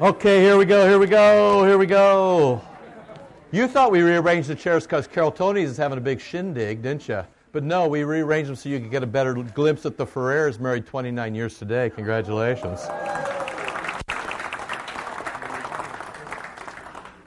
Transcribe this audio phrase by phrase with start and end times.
[0.00, 2.60] Okay, here we go, here we go, here we go.
[3.52, 7.06] You thought we rearranged the chairs because Carol Tony's is having a big shindig, didn't
[7.06, 7.22] you?
[7.52, 10.58] But no, we rearranged them so you could get a better glimpse at the Ferrers
[10.58, 11.90] married 29 years today.
[11.90, 12.80] Congratulations.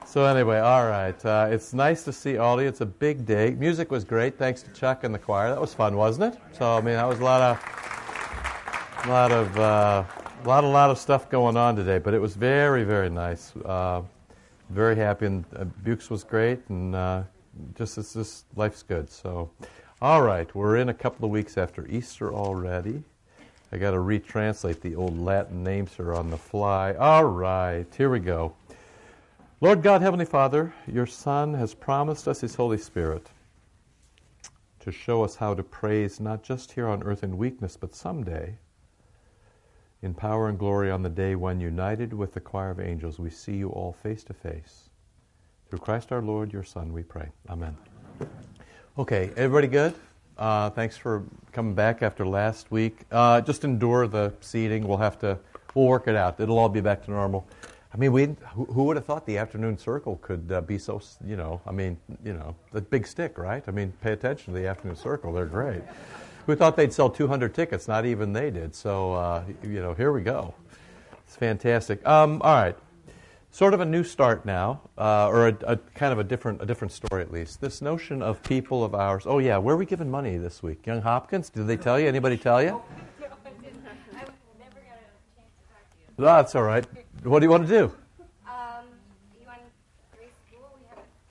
[0.04, 1.24] So anyway, all right.
[1.24, 2.68] Uh, it's nice to see all of you.
[2.68, 3.52] It's a big day.
[3.52, 4.36] Music was great.
[4.36, 5.48] Thanks to Chuck and the choir.
[5.48, 6.40] That was fun, wasn't it?
[6.52, 10.04] So I mean, that was a lot of, a lot of, uh,
[10.44, 11.98] a lot, a lot of stuff going on today.
[11.98, 13.54] But it was very, very nice.
[13.56, 14.02] Uh,
[14.70, 17.22] very happy, and uh, Bukes was great, and uh,
[17.74, 19.10] just it's just life's good.
[19.10, 19.50] So,
[20.02, 23.02] all right, we're in a couple of weeks after Easter already.
[23.72, 26.94] I got to retranslate the old Latin names here on the fly.
[26.94, 28.54] All right, here we go.
[29.60, 33.26] Lord God, Heavenly Father, your Son has promised us His Holy Spirit
[34.80, 38.56] to show us how to praise not just here on earth in weakness, but someday
[40.02, 43.30] in power and glory on the day when, united with the choir of angels, we
[43.30, 44.90] see you all face to face.
[45.68, 47.28] Through Christ our Lord, your Son, we pray.
[47.48, 47.76] Amen.
[48.98, 49.94] Okay, everybody good?
[50.36, 53.00] Uh, thanks for coming back after last week.
[53.10, 54.86] Uh, just endure the seating.
[54.86, 55.38] We'll have to,
[55.74, 56.38] we'll work it out.
[56.40, 57.46] It'll all be back to normal.
[57.92, 61.36] I mean, we, who, would have thought the afternoon circle could uh, be so, you
[61.36, 63.64] know, I mean, you know, the big stick, right?
[63.66, 65.32] I mean, pay attention to the afternoon circle.
[65.32, 65.82] They're great.
[66.48, 67.86] Who thought they'd sell 200 tickets?
[67.88, 68.74] Not even they did.
[68.74, 70.54] So, uh, you know, here we go.
[71.26, 72.04] It's fantastic.
[72.06, 72.74] Um, all right.
[73.50, 76.64] Sort of a new start now, uh, or a, a, kind of a different, a
[76.64, 77.60] different story at least.
[77.60, 79.24] This notion of people of ours.
[79.26, 80.86] Oh, yeah, where are we giving money this week?
[80.86, 81.50] Young Hopkins?
[81.50, 82.08] Did they tell you?
[82.08, 82.80] Anybody tell you?
[86.20, 86.84] Oh, that's all right.
[87.24, 87.92] What do you want to do?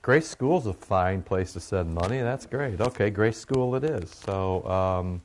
[0.08, 2.20] Grace School's a fine place to send money.
[2.20, 2.80] That's great.
[2.80, 4.10] Okay, Grace School it is.
[4.10, 5.20] So, um,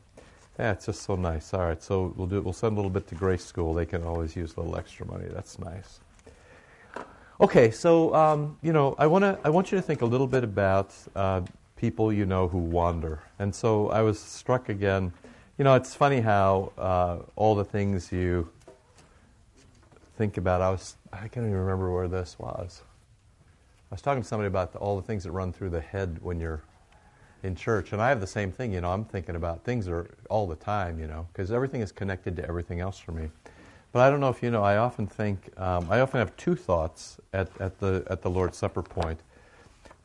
[0.59, 1.53] yeah, it's just so nice.
[1.53, 2.41] All right, so we'll do.
[2.41, 3.73] We'll send a little bit to Grace School.
[3.73, 5.29] They can always use a little extra money.
[5.29, 6.01] That's nice.
[7.39, 9.39] Okay, so um, you know, I want to.
[9.45, 11.43] I want you to think a little bit about uh,
[11.77, 13.21] people you know who wander.
[13.39, 15.13] And so I was struck again.
[15.57, 18.49] You know, it's funny how uh, all the things you
[20.17, 20.59] think about.
[20.59, 20.97] I was.
[21.13, 22.81] I can't even remember where this was.
[23.93, 26.17] I was talking to somebody about the, all the things that run through the head
[26.23, 26.63] when you're
[27.43, 28.73] in church, and I have the same thing.
[28.73, 30.97] You know, I'm thinking about things are all the time.
[30.97, 33.29] You know, because everything is connected to everything else for me.
[33.91, 34.63] But I don't know if you know.
[34.63, 35.47] I often think.
[35.61, 39.19] Um, I often have two thoughts at, at the at the Lord's Supper point.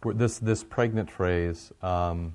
[0.04, 1.72] This this pregnant phrase.
[1.80, 2.34] Um,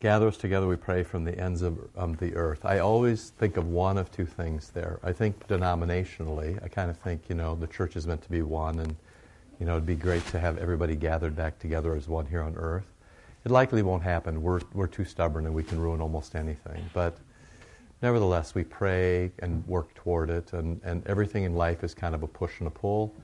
[0.00, 2.64] Gather us together, we pray, from the ends of um, the earth.
[2.64, 4.98] I always think of one of two things there.
[5.02, 8.42] I think denominationally, I kind of think, you know, the church is meant to be
[8.42, 8.96] one, and
[9.64, 12.54] you know, it'd be great to have everybody gathered back together as one here on
[12.56, 12.84] earth.
[13.46, 14.42] It likely won't happen.
[14.42, 16.84] We're, we're too stubborn and we can ruin almost anything.
[16.92, 17.16] But
[18.02, 22.22] nevertheless, we pray and work toward it, and, and everything in life is kind of
[22.22, 23.14] a push and a pull.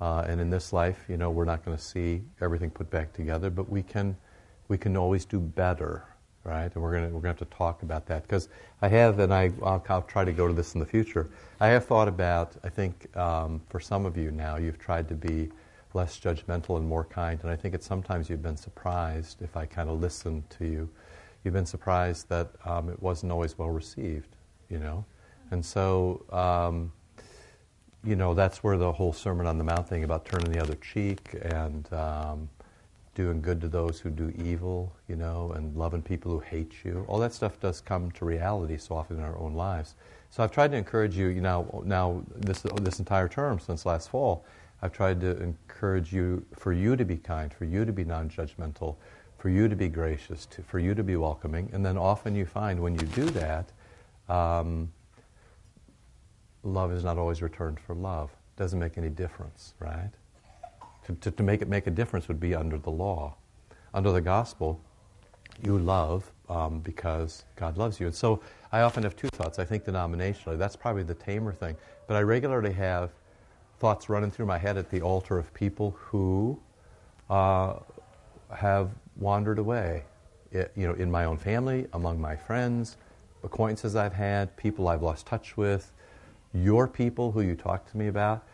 [0.00, 3.12] Uh, and in this life, you know, we're not going to see everything put back
[3.12, 4.16] together, but we can,
[4.68, 6.04] we can always do better,
[6.44, 6.72] right?
[6.72, 8.22] And we're going we're gonna have to talk about that.
[8.22, 8.48] Because
[8.80, 11.66] I have, and I, I'll, I'll, try to go to this in the future, I
[11.66, 15.50] have thought about, I think um, for some of you now, you've tried to be
[15.94, 17.40] less judgmental and more kind.
[17.42, 20.88] And I think it's sometimes you've been surprised if I kind of listen to you.
[21.44, 24.36] You've been surprised that um, it wasn't always well received,
[24.68, 25.04] you know.
[25.50, 26.92] And so, um,
[28.04, 30.76] you know, that's where the whole Sermon on the Mount thing about turning the other
[30.76, 32.48] cheek and um,
[33.14, 37.04] doing good to those who do evil, you know, and loving people who hate you.
[37.08, 39.94] All that stuff does come to reality so often in our own lives.
[40.30, 44.10] So I've tried to encourage you, you know, now this this entire term since last
[44.10, 44.44] fall
[44.82, 48.30] I've tried to encourage you for you to be kind, for you to be non
[48.30, 48.96] judgmental,
[49.38, 51.70] for you to be gracious, to, for you to be welcoming.
[51.72, 53.72] And then often you find when you do that,
[54.28, 54.90] um,
[56.62, 58.30] love is not always returned for love.
[58.56, 60.10] Doesn't make any difference, right?
[61.06, 63.36] To, to, to make it make a difference would be under the law.
[63.92, 64.80] Under the gospel,
[65.62, 68.06] you love um, because God loves you.
[68.06, 68.40] And so
[68.72, 69.58] I often have two thoughts.
[69.58, 71.76] I think denominationally, that's probably the tamer thing.
[72.06, 73.10] But I regularly have
[73.80, 76.60] thoughts running through my head at the altar of people who
[77.30, 77.74] uh,
[78.54, 80.04] have wandered away.
[80.52, 82.98] It, you know, in my own family, among my friends,
[83.42, 85.92] acquaintances I've had, people I've lost touch with,
[86.52, 88.44] your people who you talk to me about.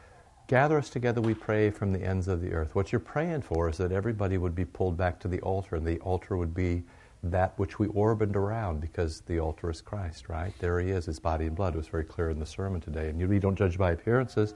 [0.46, 2.76] Gather us together, we pray from the ends of the earth.
[2.76, 5.84] What you're praying for is that everybody would be pulled back to the altar, and
[5.84, 6.84] the altar would be
[7.25, 10.52] that which we orbit around because the altar is Christ, right?
[10.61, 11.75] There he is, his body and blood.
[11.75, 13.08] It was very clear in the sermon today.
[13.08, 14.55] And you, we don't judge by appearances,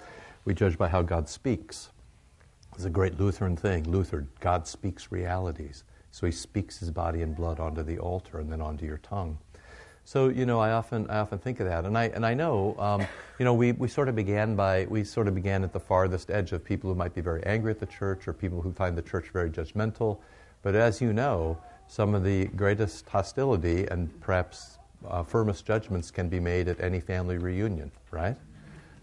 [0.51, 1.91] we judge by how God speaks.
[2.75, 3.89] It's a great Lutheran thing.
[3.89, 5.85] Luther, God speaks realities.
[6.11, 9.39] So he speaks his body and blood onto the altar and then onto your tongue.
[10.03, 12.75] So you know, I often I often think of that, and I and I know,
[12.81, 13.07] um,
[13.39, 16.33] you know, we, we sort of began by we sort of began at the farthest
[16.33, 18.99] edge of people who might be very angry at the church or people who find
[18.99, 20.19] the church very judgmental.
[20.63, 26.29] But as you know, some of the greatest hostility and perhaps uh, firmest judgments can
[26.29, 28.37] be made at any family reunion, right?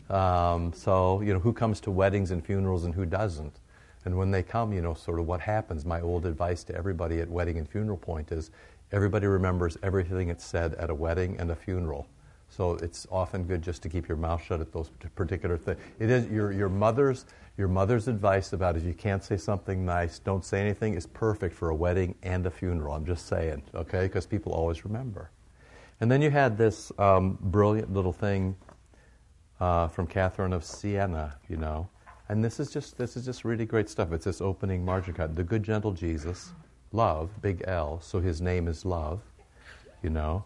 [0.10, 3.60] Um, so you know, who comes to weddings and funerals and who doesn't?
[4.06, 5.86] And when they come, you know, sort of what happens.
[5.86, 8.52] My old advice to everybody at wedding and funeral point is
[8.92, 12.08] Everybody remembers everything it's said at a wedding and a funeral.
[12.50, 15.78] So it's often good just to keep your mouth shut at those particular things.
[16.00, 17.26] It is your, your mother's
[17.58, 21.56] your mother's advice about if you can't say something nice, don't say anything is perfect
[21.56, 22.94] for a wedding and a funeral.
[22.94, 25.32] I'm just saying, okay, because people always remember.
[26.00, 28.56] And then you had this um, brilliant little thing
[29.60, 31.88] uh, from Catherine of Siena, you know,
[32.30, 34.12] and this is just this is just really great stuff.
[34.12, 35.36] It's this opening margin cut.
[35.36, 36.52] The good gentle Jesus
[36.92, 39.22] love, big L, so his name is love,
[40.02, 40.44] you know,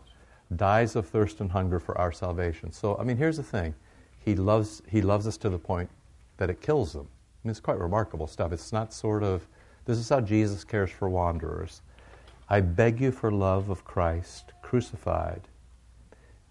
[0.56, 2.72] dies of thirst and hunger for our salvation.
[2.72, 3.74] So, I mean, here's the thing
[4.20, 5.90] he loves, he loves us to the point
[6.38, 7.08] that it kills them.
[7.08, 8.52] I mean, it's quite remarkable stuff.
[8.52, 9.48] It's not sort of,
[9.86, 11.82] this is how Jesus cares for wanderers.
[12.50, 15.42] I beg you for love of Christ crucified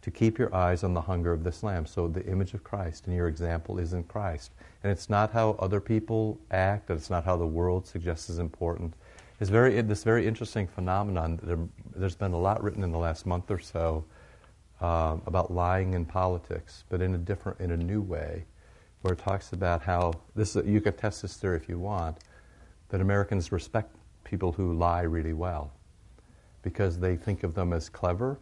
[0.03, 1.85] to keep your eyes on the hunger of this lamb.
[1.85, 4.53] So the image of Christ and your example is in Christ.
[4.83, 8.39] And it's not how other people act, and it's not how the world suggests is
[8.39, 8.95] important.
[9.41, 11.39] It's very, this very interesting phenomenon.
[11.43, 11.59] There,
[12.03, 14.05] has been a lot written in the last month or so
[14.81, 18.45] uh, about lying in politics, but in a different, in a new way,
[19.03, 20.57] where it talks about how this.
[20.57, 22.19] You could test this theory if you want,
[22.91, 23.95] that Americans respect
[24.25, 25.73] people who lie really well,
[26.63, 28.39] because they think of them as clever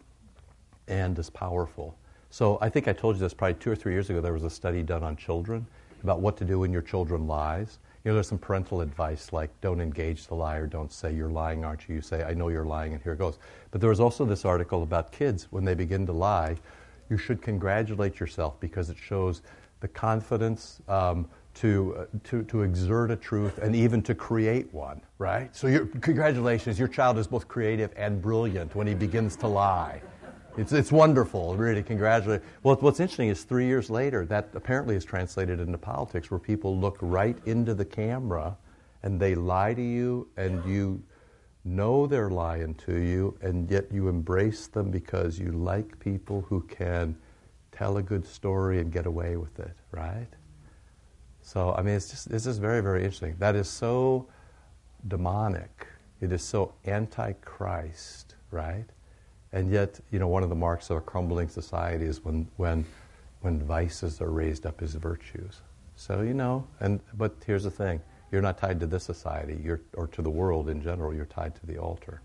[0.89, 1.95] and as powerful.
[2.29, 4.21] So I think I told you this probably two or three years ago.
[4.21, 5.65] There was a study done on children
[6.03, 9.49] about what to do when your children lies you know, there's some parental advice like
[9.59, 11.95] don't engage the liar, don't say you're lying, aren't you?
[11.95, 13.39] You say, I know you're lying, and here it goes.
[13.71, 16.55] But there was also this article about kids when they begin to lie.
[17.09, 19.41] You should congratulate yourself because it shows
[19.81, 25.01] the confidence um, to, uh, to, to exert a truth and even to create one,
[25.17, 25.53] right?
[25.53, 30.01] So, your, congratulations, your child is both creative and brilliant when he begins to lie.
[30.59, 31.81] It's, it's wonderful, really.
[31.81, 32.41] Congratulate.
[32.63, 36.77] Well, what's interesting is three years later, that apparently is translated into politics where people
[36.77, 38.57] look right into the camera
[39.03, 41.01] and they lie to you and you
[41.63, 46.59] know they're lying to you and yet you embrace them because you like people who
[46.63, 47.15] can
[47.71, 50.27] tell a good story and get away with it, right?
[51.41, 53.35] So, I mean, it's just, it's just very, very interesting.
[53.39, 54.27] That is so
[55.07, 55.87] demonic.
[56.19, 58.85] It is so anti-Christ, right?
[59.51, 62.85] And yet, you know, one of the marks of a crumbling society is when, when,
[63.41, 65.61] when vices are raised up as virtues.
[65.95, 68.01] So, you know, and, but here's the thing
[68.31, 71.55] you're not tied to this society you're, or to the world in general, you're tied
[71.55, 72.21] to the altar.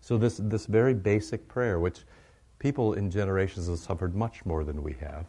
[0.00, 2.00] So, this, this very basic prayer, which
[2.58, 5.26] people in generations have suffered much more than we have,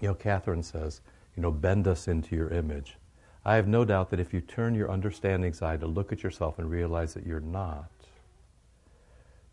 [0.00, 1.00] you know, Catherine says,
[1.36, 2.96] you know, bend us into your image.
[3.44, 6.58] I have no doubt that if you turn your understanding's eye to look at yourself
[6.58, 7.90] and realize that you're not,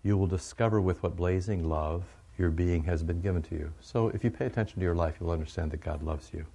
[0.05, 2.03] you will discover with what blazing love
[2.37, 3.73] your being has been given to you.
[3.81, 6.45] So if you pay attention to your life, you'll understand that God loves you.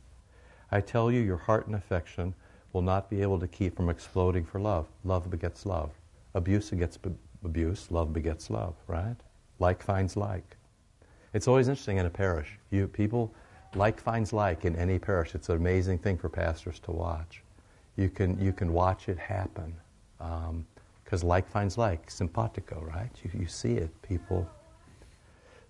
[0.71, 2.33] I tell you, your heart and affection
[2.73, 4.87] will not be able to keep from exploding for love.
[5.05, 5.91] Love begets love.
[6.35, 7.11] Abuse begets b-
[7.45, 7.91] abuse.
[7.91, 9.17] Love begets love, right?
[9.59, 10.57] Like finds like.
[11.35, 12.57] It's always interesting in a parish.
[12.71, 13.35] You people,
[13.75, 15.35] like finds like in any parish.
[15.35, 17.43] It's an amazing thing for pastors to watch.
[17.97, 19.75] You can you can watch it happen.
[20.21, 20.67] Um,
[21.11, 23.11] because like finds like, simpatico, right?
[23.25, 24.49] You, you see it, people.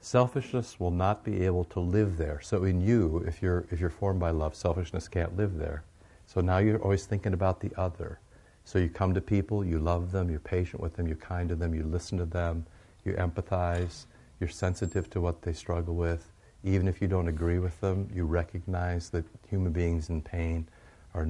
[0.02, 2.42] Selfishness will not be able to live there.
[2.42, 5.82] So in you, if you're, if you're formed by love, selfishness can't live there.
[6.26, 8.20] So now you're always thinking about the other.
[8.66, 11.54] So you come to people, you love them, you're patient with them, you're kind to
[11.54, 12.66] them, you listen to them,
[13.06, 14.04] you empathize,
[14.40, 16.30] you're sensitive to what they struggle with.
[16.64, 20.68] Even if you don't agree with them, you recognize that human beings in pain
[21.14, 21.26] are,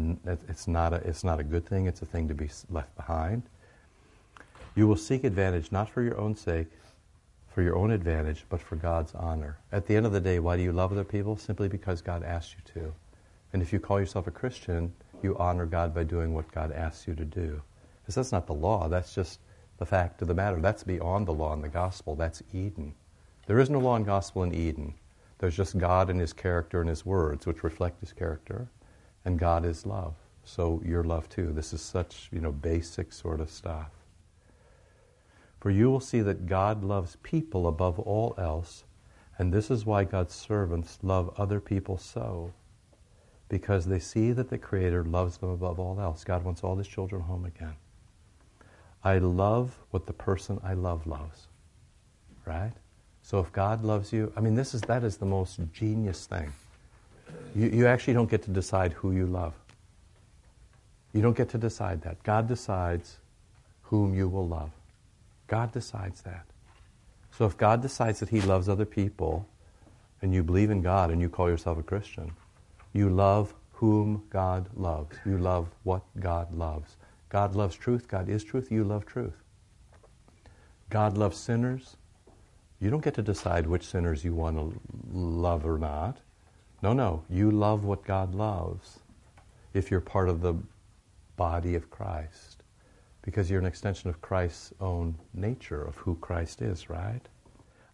[0.49, 3.45] it's not a, it's not a good thing, it's a thing to be left behind.
[4.75, 6.69] You will seek advantage not for your own sake,
[7.49, 9.59] for your own advantage, but for God's honor.
[9.73, 11.37] At the end of the day, why do you love other people?
[11.37, 12.93] Simply because God asked you to.
[13.53, 17.09] And if you call yourself a Christian, you honor God by doing what God asks
[17.09, 17.61] you to do.
[18.01, 19.41] Because that's not the law, that's just
[19.79, 20.61] the fact of the matter.
[20.61, 22.15] That's beyond the law and the gospel.
[22.15, 22.95] That's Eden.
[23.47, 24.95] There is no law and gospel in Eden.
[25.39, 28.69] There's just God and His character and His words, which reflect His character,
[29.25, 30.15] and God is love.
[30.45, 31.53] So you're love too.
[31.53, 33.91] This is such, you know, basic sort of stuff.
[35.61, 38.85] For you will see that God loves people above all else,
[39.39, 42.53] and this is why God's servants love other people so.
[43.49, 46.25] Because they see that the Creator loves them above all else.
[46.25, 47.75] God wants all His children home again.
[49.03, 51.49] I love what the person I love loves.
[52.47, 52.73] Right?
[53.23, 56.53] So if God loves you, I mean, this is, that is the most genius thing.
[57.55, 59.55] You, you actually don't get to decide who you love.
[61.13, 62.23] You don't get to decide that.
[62.23, 63.19] God decides
[63.83, 64.71] whom you will love.
[65.51, 66.47] God decides that.
[67.37, 69.49] So if God decides that He loves other people,
[70.23, 72.31] and you believe in God and you call yourself a Christian,
[72.93, 75.17] you love whom God loves.
[75.27, 76.97] You love what God loves.
[77.31, 78.07] God loves truth.
[78.07, 78.71] God is truth.
[78.71, 79.43] You love truth.
[80.89, 81.97] God loves sinners.
[82.79, 84.81] You don't get to decide which sinners you want to
[85.13, 86.19] love or not.
[86.81, 87.25] No, no.
[87.29, 89.01] You love what God loves
[89.75, 90.55] if you're part of the
[91.37, 92.50] body of Christ
[93.31, 97.21] because you're an extension of Christ's own nature, of who Christ is, right?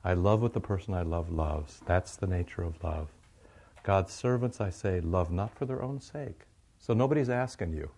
[0.02, 1.82] I love what the person I love loves.
[1.84, 3.08] That's the nature of love.
[3.82, 6.46] God's servants, I say, love not for their own sake.
[6.78, 7.90] So nobody's asking you,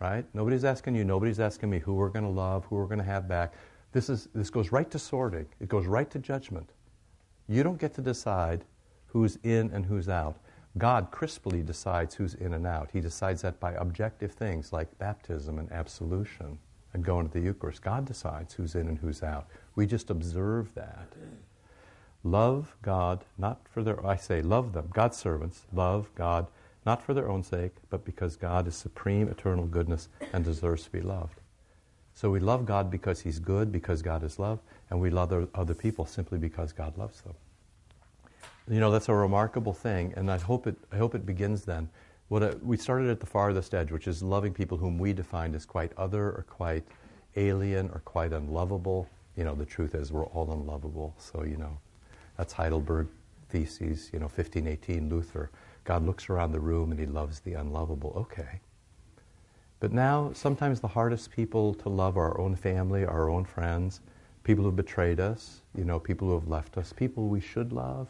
[0.00, 0.24] right?
[0.34, 3.04] Nobody's asking you, nobody's asking me who we're going to love, who we're going to
[3.04, 3.54] have back.
[3.92, 6.68] This, is, this goes right to sorting, it goes right to judgment.
[7.46, 8.64] You don't get to decide
[9.06, 10.36] who's in and who's out.
[10.78, 12.90] God crisply decides who's in and out.
[12.92, 16.58] He decides that by objective things like baptism and absolution
[16.92, 17.82] and going to the Eucharist.
[17.82, 19.46] God decides who's in and who's out.
[19.74, 21.08] We just observe that.
[22.22, 26.46] Love God, not for their, I say, love them, God's servants, love God,
[26.86, 30.90] not for their own sake, but because God is supreme, eternal goodness and deserves to
[30.90, 31.40] be loved.
[32.14, 34.60] So we love God because He's good, because God is love,
[34.90, 37.34] and we love other people simply because God loves them.
[38.68, 41.88] You know, that's a remarkable thing, and I hope it, I hope it begins then.
[42.28, 45.56] What a, we started at the farthest edge, which is loving people whom we defined
[45.56, 46.84] as quite other or quite
[47.36, 49.08] alien or quite unlovable.
[49.36, 51.78] You know, the truth is we're all unlovable, so, you know,
[52.36, 53.08] that's Heidelberg
[53.48, 55.50] theses, you know, 1518 Luther.
[55.84, 58.12] God looks around the room and he loves the unlovable.
[58.16, 58.60] Okay.
[59.80, 64.00] But now, sometimes the hardest people to love are our own family, our own friends,
[64.44, 68.08] people who betrayed us, you know, people who have left us, people we should love,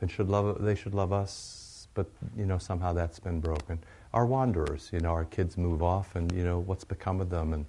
[0.00, 0.62] and should love.
[0.62, 3.78] They should love us, but you know, somehow that's been broken.
[4.12, 7.52] Our wanderers, you know, our kids move off, and you know, what's become of them,
[7.52, 7.66] and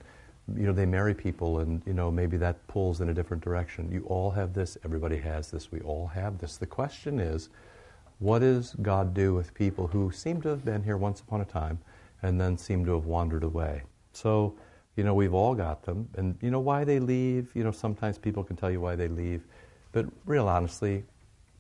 [0.56, 3.92] you know, they marry people, and you know, maybe that pulls in a different direction.
[3.92, 4.78] You all have this.
[4.86, 5.72] Everybody has this.
[5.72, 6.58] We all have this.
[6.58, 7.50] The question is,
[8.20, 11.46] what does God do with people who seem to have been here once upon a
[11.46, 11.80] time?
[12.26, 13.84] and then seem to have wandered away.
[14.14, 14.56] So,
[14.96, 16.10] you know, we've all got them.
[16.16, 19.08] And, you know, why they leave, you know, sometimes people can tell you why they
[19.08, 19.44] leave.
[19.92, 21.04] But real honestly,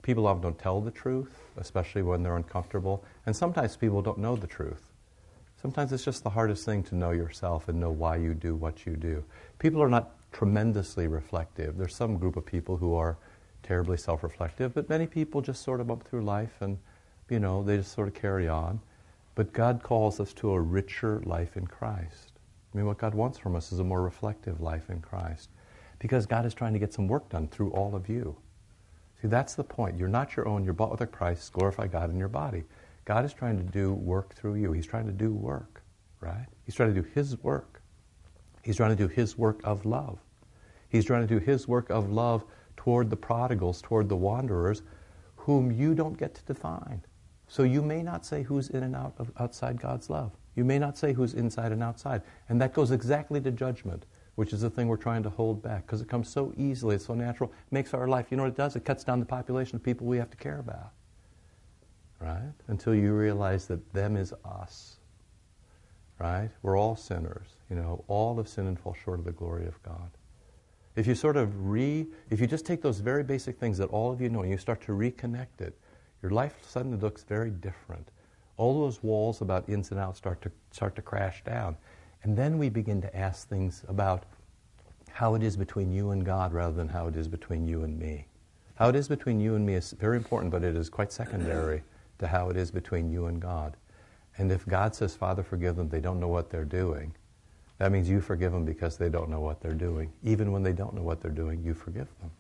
[0.05, 3.03] people often don't tell the truth, especially when they're uncomfortable.
[3.25, 4.91] And sometimes people don't know the truth.
[5.59, 8.85] Sometimes it's just the hardest thing to know yourself and know why you do what
[8.85, 9.23] you do.
[9.57, 11.75] People are not tremendously reflective.
[11.75, 13.17] There's some group of people who are
[13.63, 16.77] terribly self reflective, but many people just sort of bump through life and,
[17.27, 18.79] you know, they just sort of carry on.
[19.33, 22.33] But God calls us to a richer life in Christ.
[22.71, 25.49] I mean, what God wants from us is a more reflective life in Christ.
[25.97, 28.35] Because God is trying to get some work done through all of you.
[29.21, 29.97] See, that's the point.
[29.97, 30.63] You're not your own.
[30.63, 31.49] You're bought with a price.
[31.49, 32.63] Glorify God in your body.
[33.05, 34.71] God is trying to do work through you.
[34.71, 35.83] He's trying to do work,
[36.19, 36.47] right?
[36.65, 37.81] He's trying to do His work.
[38.63, 40.19] He's trying to do His work of love.
[40.89, 42.45] He's trying to do His work of love
[42.75, 44.81] toward the prodigals, toward the wanderers,
[45.35, 47.01] whom you don't get to define.
[47.47, 50.31] So you may not say who's in and out of outside God's love.
[50.55, 52.23] You may not say who's inside and outside.
[52.49, 55.85] And that goes exactly to judgment, which is the thing we're trying to hold back
[55.85, 58.51] because it comes so easily, it's so natural, it makes our life, you know what
[58.51, 58.75] it does?
[58.75, 60.91] It cuts down the population of people we have to care about.
[62.19, 62.53] Right?
[62.67, 64.97] Until you realize that them is us.
[66.19, 66.49] Right?
[66.61, 67.47] We're all sinners.
[67.69, 70.09] You know, all have sinned and fall short of the glory of God.
[70.95, 74.11] If you sort of re, if you just take those very basic things that all
[74.11, 75.77] of you know and you start to reconnect it,
[76.21, 78.07] your life suddenly looks very different.
[78.57, 81.75] All those walls about ins and outs start to, start to crash down.
[82.25, 84.23] And then we begin to ask things about
[85.11, 87.99] how it is between you and God rather than how it is between you and
[87.99, 88.25] me.
[88.77, 91.83] How it is between you and me is very important, but it is quite secondary
[92.17, 93.77] to how it is between you and God.
[94.39, 97.13] And if God says, Father, forgive them, they don't know what they're doing,
[97.77, 100.11] that means you forgive them because they don't know what they're doing.
[100.23, 102.31] Even when they don't know what they're doing, you forgive them.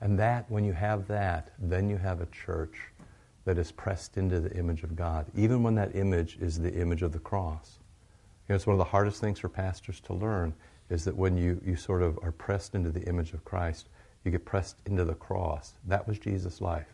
[0.00, 2.76] And that, when you have that, then you have a church
[3.44, 7.02] that is pressed into the image of God, even when that image is the image
[7.02, 7.78] of the cross.
[8.48, 10.54] You know, it's one of the hardest things for pastors to learn
[10.88, 13.88] is that when you, you sort of are pressed into the image of Christ,
[14.24, 15.74] you get pressed into the cross.
[15.86, 16.86] That was Jesus' life.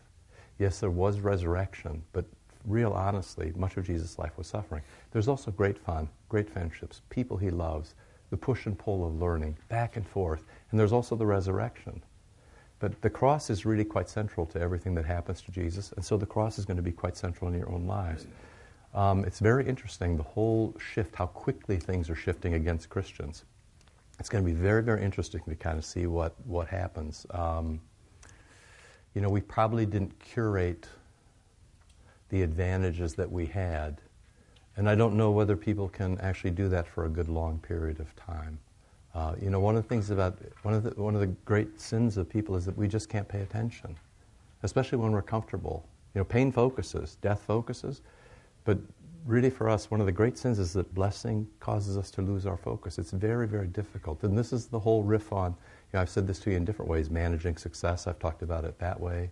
[0.57, 2.25] Yes, there was resurrection, but
[2.65, 4.81] real honestly, much of Jesus' life was suffering.
[5.11, 7.93] There's also great fun, great friendships, people he loves,
[8.31, 10.43] the push and pull of learning, back and forth.
[10.71, 12.01] And there's also the resurrection.
[12.79, 16.17] But the cross is really quite central to everything that happens to Jesus, and so
[16.17, 18.27] the cross is going to be quite central in your own lives.
[18.93, 23.45] Um, it's very interesting, the whole shift, how quickly things are shifting against Christians.
[24.19, 27.25] it's going to be very, very interesting to kind of see what, what happens.
[27.31, 27.81] Um,
[29.15, 30.87] you know, we probably didn't curate
[32.29, 34.01] the advantages that we had.
[34.75, 37.99] And I don't know whether people can actually do that for a good long period
[37.99, 38.59] of time.
[39.13, 41.79] Uh, you know, one of the things about one of the one of the great
[41.79, 43.95] sins of people is that we just can't pay attention,
[44.63, 45.85] especially when we're comfortable.
[46.15, 48.01] You know, pain focuses, death focuses,
[48.65, 48.77] but
[49.25, 52.45] really for us, one of the great sins is that blessing causes us to lose
[52.45, 52.97] our focus.
[52.97, 55.51] It's very, very difficult, and this is the whole riff on.
[55.51, 55.55] You
[55.97, 57.09] know, I've said this to you in different ways.
[57.09, 59.31] Managing success, I've talked about it that way.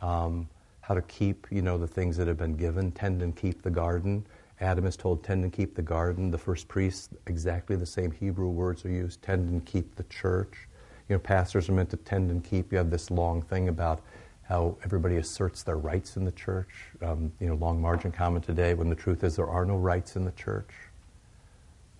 [0.00, 0.48] Um,
[0.80, 2.90] how to keep, you know, the things that have been given.
[2.92, 4.26] Tend and keep the garden.
[4.60, 6.30] Adam is told, tend and keep the garden.
[6.30, 10.68] The first priests, exactly the same Hebrew words are used, tend and keep the church.
[11.08, 12.72] You know, pastors are meant to tend and keep.
[12.72, 14.02] You have this long thing about
[14.42, 16.68] how everybody asserts their rights in the church.
[17.00, 20.16] Um, you know, long margin comment today when the truth is there are no rights
[20.16, 20.70] in the church.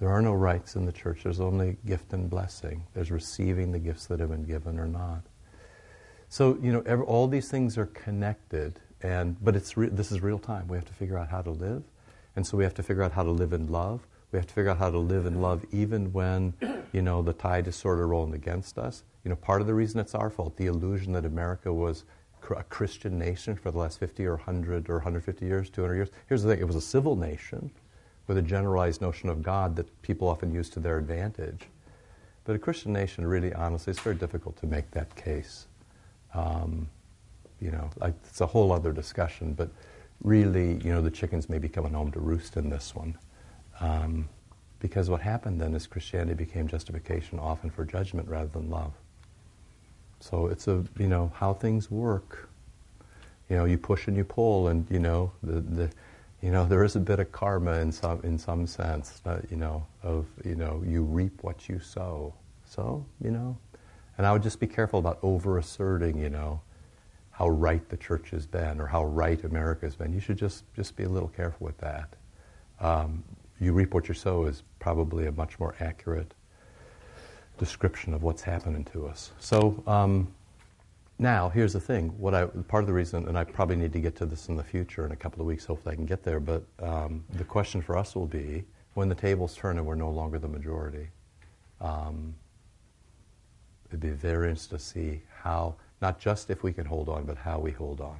[0.00, 1.20] There are no rights in the church.
[1.22, 2.84] There's only gift and blessing.
[2.92, 5.22] There's receiving the gifts that have been given or not.
[6.28, 10.20] So, you know, every, all these things are connected, and, but it's re- this is
[10.20, 10.66] real time.
[10.66, 11.84] We have to figure out how to live.
[12.34, 14.06] And so we have to figure out how to live in love.
[14.32, 16.54] We have to figure out how to live in love even when,
[16.92, 19.04] you know, the tide is sort of rolling against us.
[19.24, 22.04] You know, part of the reason it's our fault, the illusion that America was
[22.50, 26.08] a Christian nation for the last 50 or 100 or 150 years, 200 years.
[26.28, 27.70] Here's the thing it was a civil nation
[28.26, 31.62] with a generalized notion of God that people often use to their advantage.
[32.44, 35.66] But a Christian nation, really, honestly, it's very difficult to make that case.
[36.34, 36.88] Um,
[37.60, 39.70] you know, like, it's a whole other discussion, but
[40.22, 43.16] really, you know, the chickens may be coming home to roost in this one.
[43.80, 44.28] Um,
[44.80, 48.92] because what happened then is Christianity became justification often for judgment rather than love.
[50.22, 52.48] So it's a, you know, how things work.
[53.50, 55.90] You know, you push and you pull, and, you know, the, the,
[56.40, 59.56] you know, there is a bit of karma in some, in some sense, uh, you
[59.56, 62.32] know, of, you know, you reap what you sow.
[62.64, 63.58] So, you know,
[64.16, 66.60] and I would just be careful about over asserting, you know,
[67.32, 70.12] how right the church has been or how right America has been.
[70.12, 72.14] You should just, just be a little careful with that.
[72.80, 73.24] Um,
[73.60, 76.32] you reap what you sow is probably a much more accurate
[77.58, 79.32] description of what's happening to us.
[79.38, 80.32] So um,
[81.18, 82.08] now, here's the thing.
[82.18, 84.56] What I, part of the reason, and I probably need to get to this in
[84.56, 87.44] the future in a couple of weeks, hopefully I can get there, but um, the
[87.44, 91.08] question for us will be when the tables turn and we're no longer the majority,
[91.80, 92.34] um,
[93.88, 97.36] it'd be very interesting to see how not just if we can hold on, but
[97.36, 98.16] how we hold on,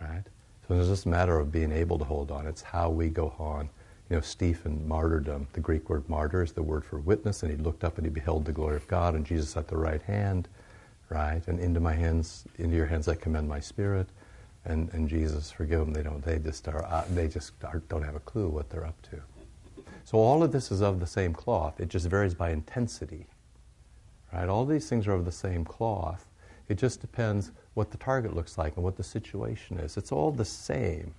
[0.00, 0.22] right?
[0.68, 2.46] So it's just a matter of being able to hold on.
[2.46, 3.68] It's how we go on.
[4.10, 7.56] You know, Stephen, martyrdom, the Greek word martyr is the word for witness, and he
[7.56, 10.48] looked up and he beheld the glory of God, and Jesus at the right hand,
[11.10, 11.46] right?
[11.46, 14.08] And into my hands, into your hands I commend my spirit.
[14.64, 18.02] And, and Jesus, forgive them, they don't, they just are, uh, they just are, don't
[18.02, 19.22] have a clue what they're up to.
[20.04, 21.78] So all of this is of the same cloth.
[21.78, 23.28] It just varies by intensity,
[24.32, 24.48] right?
[24.48, 26.26] All these things are of the same cloth.
[26.68, 29.96] It just depends what the target looks like and what the situation is.
[29.96, 31.14] It's all the same.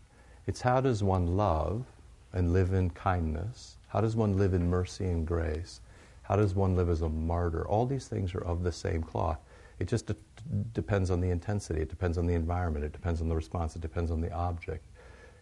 [0.45, 1.86] It's how does one love
[2.34, 3.78] and live in kindness?
[3.88, 5.82] How does one live in mercy and grace?
[6.24, 7.67] How does one live as a martyr?
[7.67, 9.39] All these things are of the same cloth.
[9.80, 10.15] It just de-
[10.74, 11.82] depends on the intensity.
[11.82, 12.86] It depends on the environment.
[12.86, 13.76] It depends on the response.
[13.76, 14.86] It depends on the object.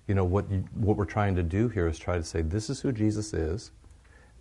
[0.08, 2.70] You know, what, you, what we're trying to do here is try to say, this
[2.70, 3.72] is who Jesus is.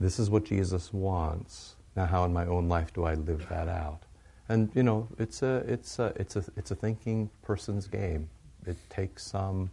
[0.00, 1.74] This is what Jesus wants.
[1.96, 4.02] Now, how in my own life do I live that out?
[4.48, 8.30] And you know, it's a it's a it's a it's a thinking person's game.
[8.66, 9.70] It takes some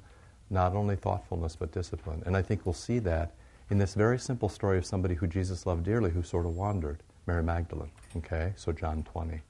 [0.49, 2.21] not only thoughtfulness but discipline.
[2.25, 3.33] And I think we'll see that
[3.69, 7.01] in this very simple story of somebody who Jesus loved dearly who sort of wandered,
[7.25, 7.91] Mary Magdalene.
[8.17, 9.41] Okay, so John 20.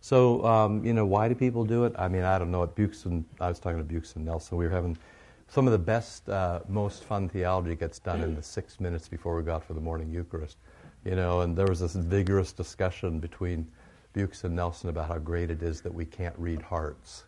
[0.00, 1.92] So um, you know, why do people do it?
[1.98, 2.62] I mean, I don't know.
[2.62, 4.56] At and I was talking to and Nelson.
[4.56, 4.96] We were having
[5.48, 9.36] some of the best, uh, most fun theology gets done in the six minutes before
[9.36, 10.56] we got for the morning Eucharist.
[11.04, 13.66] You know, and there was this vigorous discussion between
[14.12, 17.24] Bukes and Nelson about how great it is that we can't read hearts.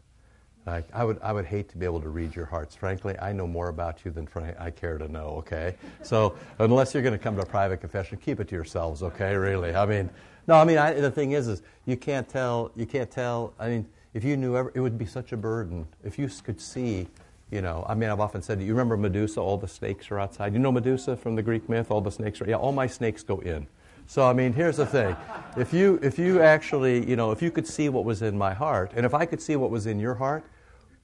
[0.67, 2.75] I, I, would, I would hate to be able to read your hearts.
[2.75, 5.75] Frankly, I know more about you than I care to know, okay?
[6.03, 9.35] So, unless you're going to come to a private confession, keep it to yourselves, okay,
[9.35, 9.75] really?
[9.75, 10.09] I mean,
[10.47, 13.69] no, I mean, I, the thing is, is you can't tell, you can't tell, I
[13.69, 15.87] mean, if you knew, it would be such a burden.
[16.05, 17.09] If you could see,
[17.51, 20.53] you know, I mean, I've often said, you remember Medusa, all the snakes are outside.
[20.53, 23.23] You know Medusa from the Greek myth, all the snakes are, yeah, all my snakes
[23.23, 23.67] go in.
[24.13, 25.17] So, I mean, here's the thing.
[25.57, 28.53] If you, if you actually, you know, if you could see what was in my
[28.53, 30.45] heart, and if I could see what was in your heart,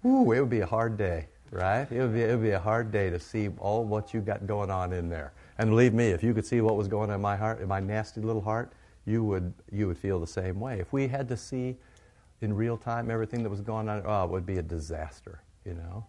[0.05, 1.91] ooh, it would be a hard day, right?
[1.91, 4.47] It would be, it would be a hard day to see all what you got
[4.47, 5.33] going on in there.
[5.57, 7.69] And believe me, if you could see what was going on in my heart, in
[7.69, 8.75] my nasty little heart,
[9.07, 10.79] you would, you would feel the same way.
[10.79, 11.77] If we had to see
[12.43, 15.73] in real time everything that was going on, oh, it would be a disaster, you
[15.73, 16.07] know?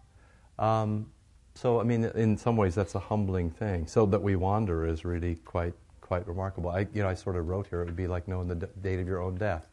[0.62, 1.06] Um,
[1.54, 3.86] so, I mean, in some ways, that's a humbling thing.
[3.86, 5.72] So that we wander is really quite
[6.10, 6.70] quite remarkable.
[6.70, 8.66] I, you know, I sort of wrote here it would be like knowing the d-
[8.82, 9.68] date of your own death.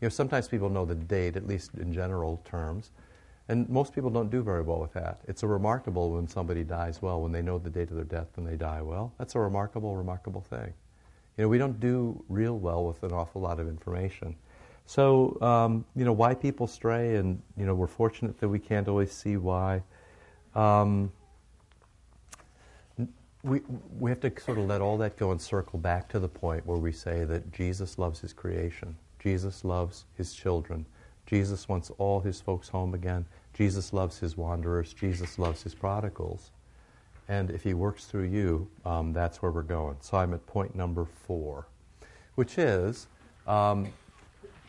[0.00, 2.90] You know, sometimes people know the date, at least in general terms,
[3.48, 5.20] and most people don't do very well with that.
[5.28, 8.26] It's a remarkable when somebody dies well, when they know the date of their death
[8.38, 9.12] and they die well.
[9.18, 10.74] That's a remarkable, remarkable thing.
[11.36, 14.34] You know, we don't do real well with an awful lot of information.
[14.86, 18.88] So, um, you know, why people stray, and, you know, we're fortunate that we can't
[18.88, 19.84] always see why.
[20.56, 21.12] Um,
[23.42, 23.60] we,
[23.98, 26.66] we have to sort of let all that go and circle back to the point
[26.66, 28.96] where we say that Jesus loves his creation.
[29.18, 30.86] Jesus loves his children.
[31.26, 33.26] Jesus wants all his folks home again.
[33.54, 34.92] Jesus loves his wanderers.
[34.92, 36.50] Jesus loves his prodigals.
[37.28, 39.96] And if he works through you, um, that's where we're going.
[40.00, 41.66] So I'm at point number four,
[42.36, 43.06] which is
[43.46, 43.92] um,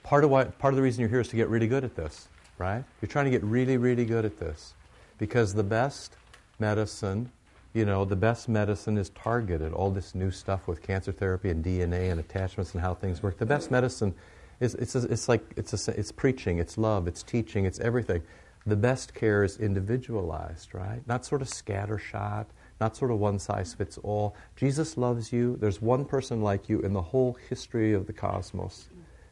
[0.03, 1.95] part, of why, part of the reason you're here is to get really good at
[1.95, 2.27] this,
[2.57, 2.83] right?
[3.01, 4.73] You're trying to get really, really good at this.
[5.17, 6.15] Because the best
[6.59, 7.31] medicine,
[7.73, 9.73] you know, the best medicine is targeted.
[9.73, 13.37] All this new stuff with cancer therapy and DNA and attachments and how things work.
[13.37, 14.15] The best medicine
[14.59, 18.23] is it's, it's like it's, a, it's preaching, it's love, it's teaching, it's everything
[18.65, 21.01] the best care is individualized, right?
[21.07, 22.45] Not sort of scattershot,
[22.79, 24.35] not sort of one size fits all.
[24.55, 25.57] Jesus loves you.
[25.57, 28.89] There's one person like you in the whole history of the cosmos.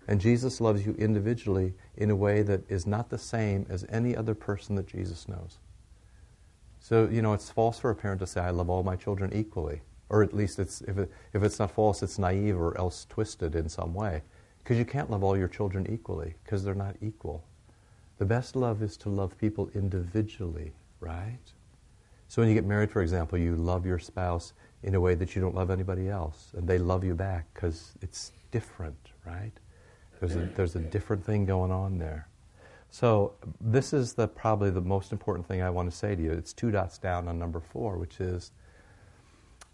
[0.08, 4.16] And Jesus loves you individually in a way that is not the same as any
[4.16, 5.60] other person that Jesus knows.
[6.88, 9.34] So, you know, it's false for a parent to say, I love all my children
[9.34, 9.82] equally.
[10.08, 13.56] Or at least it's, if, it, if it's not false, it's naive or else twisted
[13.56, 14.22] in some way.
[14.60, 17.44] Because you can't love all your children equally, because they're not equal.
[18.20, 20.72] The best love is to love people individually,
[21.02, 21.52] right?
[22.30, 25.36] So when you get married, for example, you love your spouse in a way that
[25.36, 29.52] you don't love anybody else, and they love you back because it's different, right?
[30.22, 32.27] There's a, there's a different thing going on there.
[33.00, 36.32] So this is the probably the most important thing I want to say to you.
[36.32, 38.54] It's two dots down on number four, which is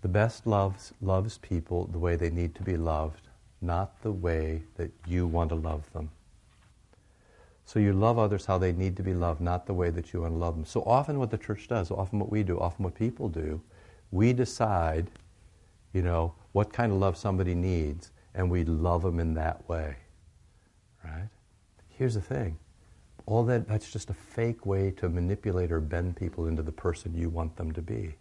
[0.02, 3.30] the best loves loves people the way they need to be loved,
[3.62, 6.12] not the way that you want to love them.
[7.64, 10.20] So you love others how they need to be loved, not the way that you
[10.20, 10.66] want to love them.
[10.66, 13.62] So often what the church does, often what we do, often what people do,
[14.12, 15.10] we decide,
[15.94, 19.96] you know, what kind of love somebody needs, and we love them in that way.
[21.06, 21.30] Right?
[21.88, 22.60] Here's the thing.
[23.26, 27.16] All that that's just a fake way to manipulate or bend people into the person
[27.16, 28.16] you want them to be.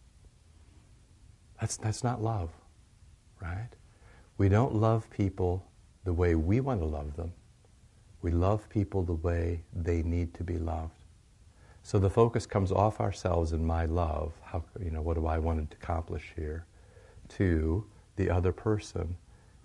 [1.60, 2.50] That's that's not love.
[3.40, 3.70] Right?
[4.38, 5.64] We don't love people
[6.04, 7.32] the way we want to love them.
[8.22, 10.94] We love people the way they need to be loved.
[11.82, 15.38] So the focus comes off ourselves and my love, how, you know, what do I
[15.38, 16.64] want to accomplish here,
[17.30, 17.84] to
[18.14, 19.16] the other person,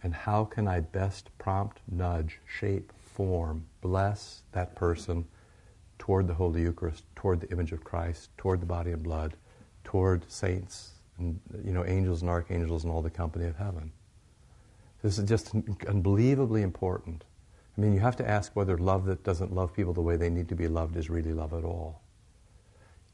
[0.02, 5.26] and how can I best prompt, nudge, shape, form, bless that person
[5.98, 9.38] toward the Holy Eucharist, toward the image of Christ, toward the body and blood,
[9.86, 13.92] toward saints, and you know, angels and archangels and all the company of heaven.
[15.02, 15.54] This is just
[15.88, 17.24] unbelievably important.
[17.78, 20.30] I mean, you have to ask whether love that doesn't love people the way they
[20.30, 22.02] need to be loved is really love at all.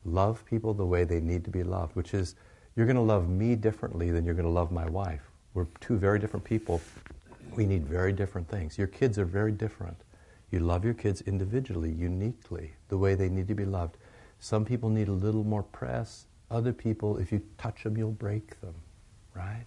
[0.06, 2.34] Love people the way they need to be loved, which is
[2.76, 5.22] you're going to love me differently than you're going to love my wife.
[5.54, 6.82] We're two very different people.
[7.56, 8.76] We need very different things.
[8.76, 9.98] Your kids are very different.
[10.54, 13.98] You love your kids individually, uniquely, the way they need to be loved.
[14.38, 16.28] Some people need a little more press.
[16.52, 18.76] Other people, if you touch them, you'll break them,
[19.34, 19.66] right?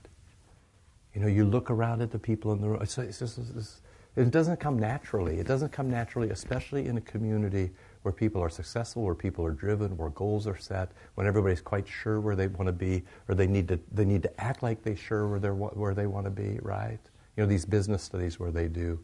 [1.12, 2.80] You know, you look around at the people in the room.
[2.80, 3.80] It's, it's, it's,
[4.14, 5.40] it doesn't come naturally.
[5.40, 7.70] It doesn't come naturally, especially in a community
[8.02, 11.88] where people are successful, where people are driven, where goals are set, when everybody's quite
[11.88, 14.84] sure where they want to be, or they need to they need to act like
[14.84, 16.60] they're sure where they where they want to be.
[16.62, 17.00] Right?
[17.36, 19.00] You know these business studies where they do.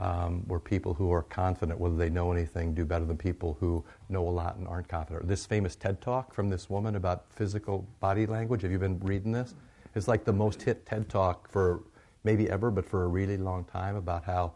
[0.00, 3.84] Um, where people who are confident, whether they know anything, do better than people who
[4.08, 5.28] know a lot and aren't confident.
[5.28, 8.62] This famous TED talk from this woman about physical body language.
[8.62, 9.54] Have you been reading this?
[9.94, 11.82] It's like the most hit TED talk for
[12.24, 14.54] maybe ever, but for a really long time about how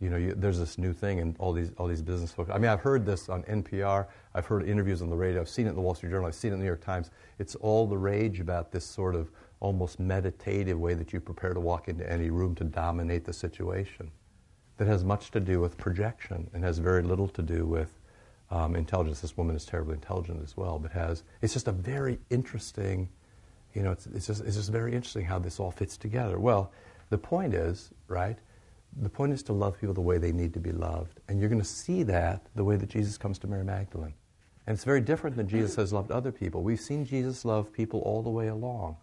[0.00, 2.50] you know, you, there's this new thing and all these, all these business folks.
[2.50, 4.06] I mean, I've heard this on NPR.
[4.34, 5.40] I've heard interviews on the radio.
[5.40, 6.26] I've seen it in the Wall Street Journal.
[6.26, 7.10] I've seen it in the New York Times.
[7.38, 11.60] It's all the rage about this sort of almost meditative way that you prepare to
[11.60, 14.10] walk into any room to dominate the situation.
[14.78, 17.98] That has much to do with projection and has very little to do with
[18.50, 19.20] um, intelligence.
[19.20, 23.08] This woman is terribly intelligent as well, but has it's just a very interesting,
[23.74, 26.38] you know, it's, it's just it's just very interesting how this all fits together.
[26.38, 26.72] Well,
[27.10, 28.38] the point is, right?
[29.00, 31.20] The point is to love people the way they need to be loved.
[31.28, 34.14] And you're going to see that the way that Jesus comes to Mary Magdalene.
[34.66, 36.62] And it's very different than Jesus has loved other people.
[36.62, 38.96] We've seen Jesus love people all the way along.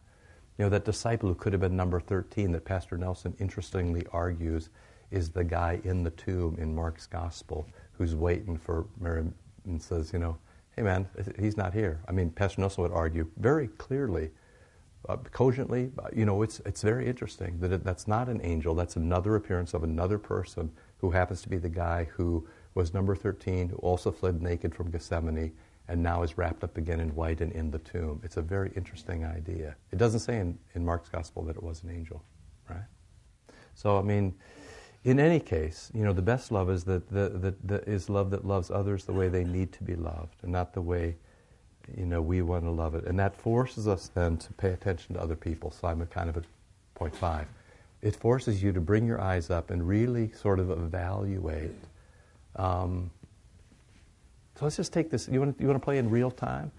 [0.57, 4.69] You know, that disciple who could have been number 13 that Pastor Nelson interestingly argues
[5.11, 9.25] is the guy in the tomb in Mark's gospel who's waiting for Mary
[9.65, 10.37] and says, you know,
[10.75, 11.07] hey man,
[11.39, 12.01] he's not here.
[12.07, 14.31] I mean, Pastor Nelson would argue very clearly
[15.07, 15.91] uh, cogently.
[15.97, 19.35] Uh, you know, it's, it's very interesting that it, that's not an angel, that's another
[19.35, 23.75] appearance of another person who happens to be the guy who was number 13, who
[23.77, 25.53] also fled naked from Gethsemane,
[25.87, 28.19] and now is wrapped up again in white and in the tomb.
[28.23, 29.75] It's a very interesting idea.
[29.91, 32.23] It doesn't say in, in Mark's gospel that it was an angel,
[32.69, 32.85] right?
[33.75, 34.33] So, I mean,
[35.05, 38.31] in any case, you know, the best love is that the, the, the, is love
[38.31, 41.15] that loves others the way they need to be loved, and not the way,
[41.95, 43.05] you know, we want to love it.
[43.05, 45.69] And that forces us then to pay attention to other people.
[45.69, 46.43] So I'm kind of at
[46.95, 47.45] point five.
[48.01, 51.71] It forces you to bring your eyes up and really sort of evaluate.
[52.55, 53.11] Um,
[54.55, 55.27] so let's just take this.
[55.27, 56.71] You want, you want to play in real time?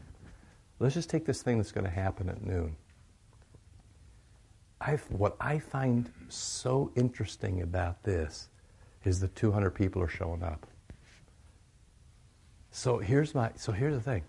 [0.81, 2.77] Let's just take this thing that's going to happen at noon.
[4.81, 8.49] I what I find so interesting about this
[9.05, 10.67] is the 200 people are showing up.
[12.71, 13.51] So here's my.
[13.57, 14.23] So here's the thing.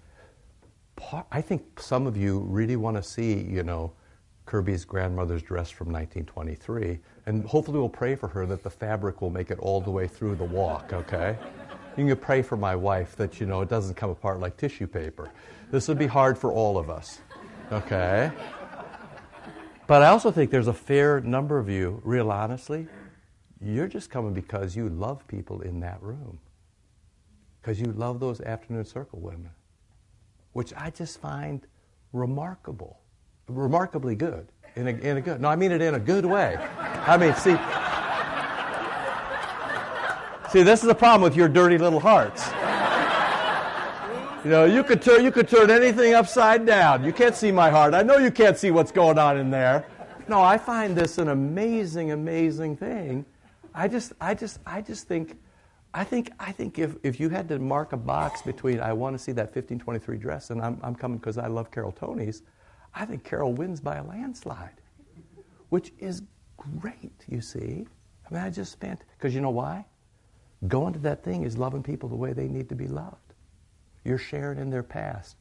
[1.31, 3.91] I think some of you really want to see, you know,
[4.45, 9.29] Kirby's grandmother's dress from 1923, and hopefully we'll pray for her that the fabric will
[9.29, 10.93] make it all the way through the walk.
[10.93, 11.37] Okay.
[11.97, 14.87] You can pray for my wife that, you know, it doesn't come apart like tissue
[14.87, 15.31] paper.
[15.71, 17.19] This would be hard for all of us.
[17.71, 18.31] Okay?
[19.87, 22.87] But I also think there's a fair number of you, real honestly,
[23.61, 26.39] you're just coming because you love people in that room.
[27.61, 29.49] Because you love those afternoon circle women,
[30.53, 31.65] which I just find
[32.13, 32.99] remarkable,
[33.47, 34.47] remarkably good.
[34.75, 36.55] In a, in a good, no, I mean it in a good way.
[36.77, 37.57] I mean, see,
[40.49, 42.47] See, this is the problem with your dirty little hearts.
[44.47, 47.03] You know, you could turn you could turn anything upside down.
[47.03, 47.93] You can't see my heart.
[47.93, 49.85] I know you can't see what's going on in there.
[50.29, 53.25] No, I find this an amazing, amazing thing.
[53.75, 55.37] I just I just I just think
[55.93, 59.15] I think I think if, if you had to mark a box between I want
[59.15, 62.43] to see that 1523 dress and I'm, I'm coming because I love Carol Tony's,
[62.95, 64.79] I think Carol wins by a landslide,
[65.67, 66.21] which is
[66.55, 67.85] great, you see.
[68.25, 69.85] I mean, I just spent, because you know why?
[70.69, 73.26] Going to that thing is loving people the way they need to be loved.
[74.07, 75.35] You're sharing in their past.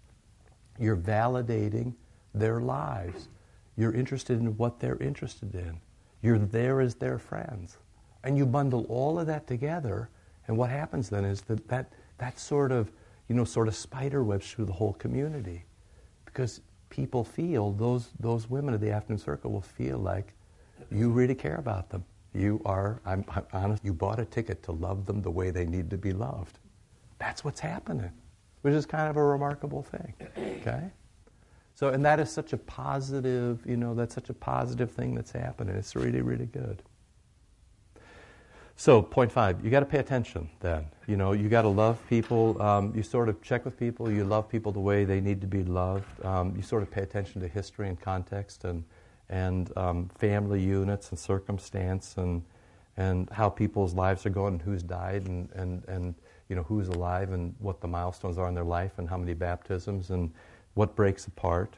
[0.77, 1.95] You're validating
[2.35, 3.29] their lives.
[3.77, 5.81] You're interested in what they're interested in.
[6.21, 7.79] You're there as their friends.
[8.25, 10.11] And you bundle all of that together,
[10.49, 12.91] and what happens then is that that, that sort of,
[13.29, 15.65] you know, sort of spider webs through the whole community.
[16.25, 20.35] Because people feel, those, those women of the afternoon circle will feel like
[20.91, 22.05] you really care about them.
[22.35, 25.67] You are, I'm, I'm honest, you bought a ticket to love them the way they
[25.67, 26.59] need to be loved.
[27.21, 28.11] That's what's happening,
[28.67, 30.13] which is kind of a remarkable thing.
[30.37, 30.91] Okay?
[31.77, 35.31] So, and that is such a positive, you know, that's such a positive thing that's
[35.31, 35.77] happening.
[35.77, 36.83] It's really, really good.
[38.75, 40.87] So, point five, you got to pay attention then.
[41.07, 42.61] You know, you got to love people.
[42.61, 44.11] Um, you sort of check with people.
[44.11, 46.25] You love people the way they need to be loved.
[46.25, 48.83] Um, you sort of pay attention to history and context and
[49.29, 52.43] and um, family units and circumstance and
[52.97, 56.15] and how people's lives are going and who's died and, and, and
[56.49, 59.35] you know who's alive and what the milestones are in their life and how many
[59.35, 60.33] baptisms and
[60.75, 61.77] what breaks apart.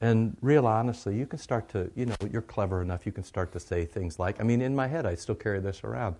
[0.00, 3.52] And real honestly, you can start to, you know, you're clever enough, you can start
[3.52, 6.14] to say things like, I mean, in my head, I still carry this around.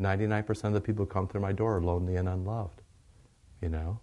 [0.00, 2.82] 99% of the people who come through my door are lonely and unloved,
[3.60, 4.00] you know?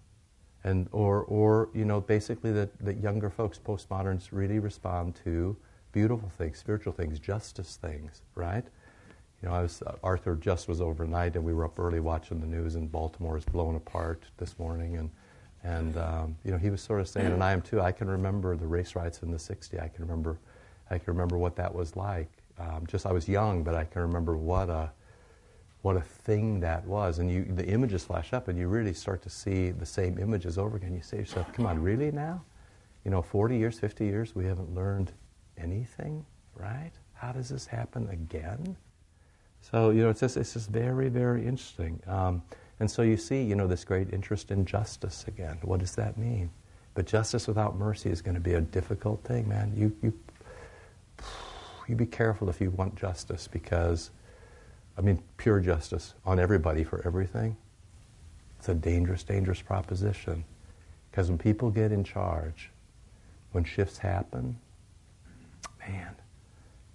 [0.64, 5.58] And, or, or, you know, basically that, that younger folks, postmoderns, really respond to
[5.92, 8.66] beautiful things, spiritual things, justice things, right?
[9.42, 12.40] You know, I was, uh, Arthur just was overnight, and we were up early watching
[12.40, 15.10] the news, and Baltimore is blown apart this morning, and
[15.64, 17.82] and um, you know, he was sort of saying, and I am too.
[17.82, 19.82] I can remember the race riots in the '60s.
[19.82, 20.38] I can remember,
[20.90, 22.30] I can remember what that was like.
[22.60, 24.92] Um, just I was young, but I can remember what a
[25.82, 27.20] what a thing that was.
[27.20, 30.58] And you, the images flash up, and you really start to see the same images
[30.58, 30.94] over again.
[30.96, 32.44] You say to yourself, "Come on, really now?
[33.04, 35.12] You know, 40 years, 50 years, we haven't learned
[35.58, 36.92] anything, right?
[37.14, 38.76] How does this happen again?
[39.72, 42.00] So, you know, it's just, it's just very, very interesting.
[42.08, 42.42] Um,
[42.80, 45.58] and so you see, you know, this great interest in justice again.
[45.62, 46.52] What does that mean?
[46.94, 49.74] But justice without mercy is going to be a difficult thing, man.
[49.76, 50.14] You, you,
[51.88, 54.12] you be careful if you want justice because,
[54.98, 57.58] I mean, pure justice on everybody for everything.
[58.60, 60.46] It's a dangerous, dangerous proposition.
[61.12, 62.72] Because when people get in charge,
[63.52, 64.58] when shifts happen,
[65.80, 66.16] man,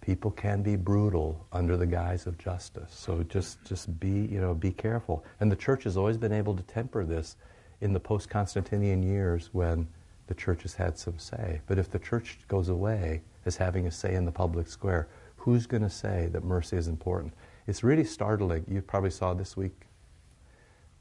[0.03, 2.93] people can be brutal under the guise of justice.
[2.93, 5.25] So just, just be, you know, be careful.
[5.41, 7.37] And the church has always been able to temper this
[7.81, 9.89] in the post-Constantinian years when
[10.27, 11.61] the church has had some say.
[11.67, 15.67] But if the church goes away as having a say in the public square, who's
[15.67, 17.33] going to say that mercy is important?
[17.67, 18.65] It's really startling.
[18.69, 19.87] You probably saw this week,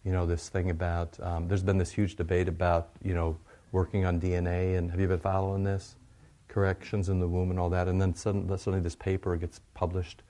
[0.05, 3.37] you know, this thing about, um, there's been this huge debate about, you know,
[3.71, 5.95] working on DNA, and have you been following this?
[6.51, 10.21] Corrections in the womb and all that, and then suddenly, suddenly this paper gets published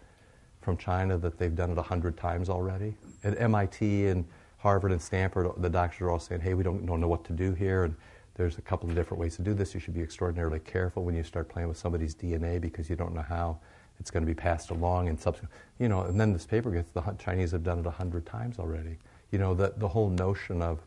[0.61, 2.95] from China that they've done it a hundred times already.
[3.23, 4.25] At MIT and
[4.59, 7.33] Harvard and Stanford, the doctors are all saying, "Hey, we don't, don't know what to
[7.33, 7.95] do here." And
[8.35, 9.73] there's a couple of different ways to do this.
[9.73, 13.13] You should be extraordinarily careful when you start playing with somebody's DNA because you don't
[13.13, 13.59] know how
[13.99, 15.51] it's going to be passed along and subsequent.
[15.79, 18.59] You know, and then this paper gets the Chinese have done it a hundred times
[18.59, 18.97] already.
[19.31, 20.79] You know, the the whole notion of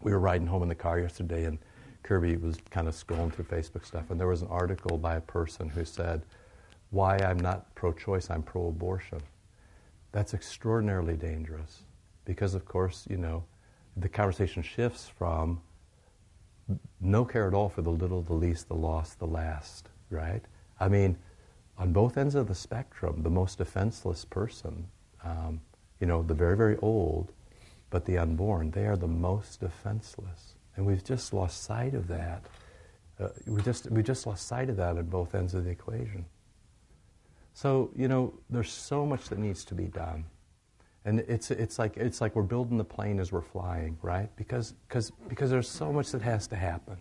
[0.00, 1.58] we were riding home in the car yesterday and
[2.02, 5.20] Kirby was kind of scrolling through Facebook stuff, and there was an article by a
[5.20, 6.22] person who said,
[6.90, 9.20] Why I'm not pro choice, I'm pro abortion.
[10.12, 11.82] That's extraordinarily dangerous
[12.24, 13.44] because, of course, you know,
[13.96, 15.60] the conversation shifts from
[17.00, 20.42] no care at all for the little, the least, the lost, the last, right?
[20.78, 21.16] I mean,
[21.78, 24.86] on both ends of the spectrum, the most defenseless person,
[25.24, 25.60] um,
[26.00, 27.32] you know, the very, very old,
[27.90, 30.54] but the unborn, they are the most defenseless.
[30.80, 32.42] And we've just lost sight of that.
[33.20, 36.24] Uh, we, just, we just lost sight of that at both ends of the equation.
[37.52, 40.24] So, you know, there's so much that needs to be done.
[41.04, 44.34] And it's, it's, like, it's like we're building the plane as we're flying, right?
[44.36, 46.96] Because, cause, because there's so much that has to happen,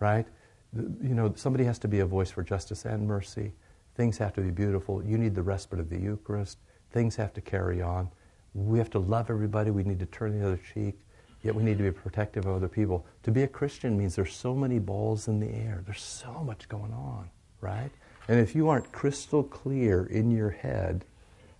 [0.00, 0.26] right?
[0.74, 3.52] You know, somebody has to be a voice for justice and mercy.
[3.96, 5.04] Things have to be beautiful.
[5.04, 6.56] You need the respite of the Eucharist.
[6.90, 8.08] Things have to carry on.
[8.54, 9.70] We have to love everybody.
[9.70, 10.98] We need to turn the other cheek.
[11.44, 13.04] Yet we need to be protective of other people.
[13.24, 15.82] To be a Christian means there's so many balls in the air.
[15.84, 17.28] There's so much going on,
[17.60, 17.90] right?
[18.28, 21.04] And if you aren't crystal clear in your head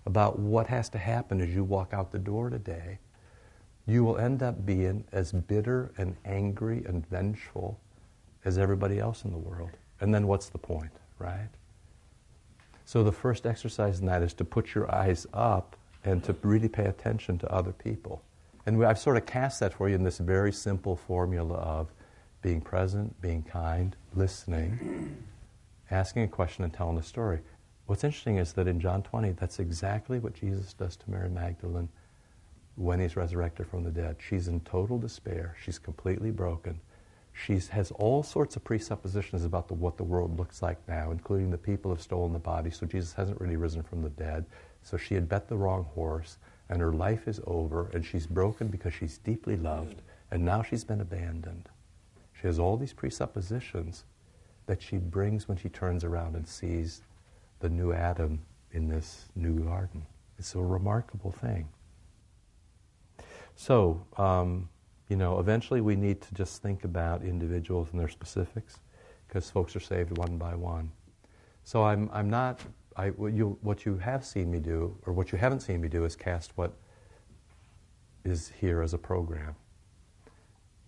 [0.06, 2.98] about what has to happen as you walk out the door today,
[3.86, 7.78] you will end up being as bitter and angry and vengeful
[8.46, 9.70] as everybody else in the world.
[10.00, 11.50] And then what's the point, right?
[12.86, 16.68] So the first exercise in that is to put your eyes up and to really
[16.68, 18.22] pay attention to other people.
[18.66, 21.92] And I've sort of cast that for you in this very simple formula of
[22.40, 25.16] being present, being kind, listening,
[25.90, 27.40] asking a question, and telling a story.
[27.86, 31.88] What's interesting is that in John 20, that's exactly what Jesus does to Mary Magdalene
[32.76, 34.16] when he's resurrected from the dead.
[34.18, 35.56] She's in total despair.
[35.62, 36.80] She's completely broken.
[37.32, 41.50] She has all sorts of presuppositions about the, what the world looks like now, including
[41.50, 44.46] the people have stolen the body, so Jesus hasn't really risen from the dead.
[44.82, 48.68] So she had bet the wrong horse and her life is over, and she's broken
[48.68, 50.00] because she's deeply loved,
[50.30, 51.68] and now she's been abandoned.
[52.32, 54.04] She has all these presuppositions
[54.66, 57.02] that she brings when she turns around and sees
[57.60, 58.40] the new Adam
[58.72, 60.04] in this new garden.
[60.38, 61.68] It's a remarkable thing.
[63.56, 64.68] So, um,
[65.08, 68.78] you know, eventually we need to just think about individuals and their specifics
[69.28, 70.90] because folks are saved one by one.
[71.62, 72.60] So I'm, I'm not
[72.96, 75.88] I, what, you, what you have seen me do, or what you haven't seen me
[75.88, 76.72] do, is cast what
[78.24, 79.56] is here as a program.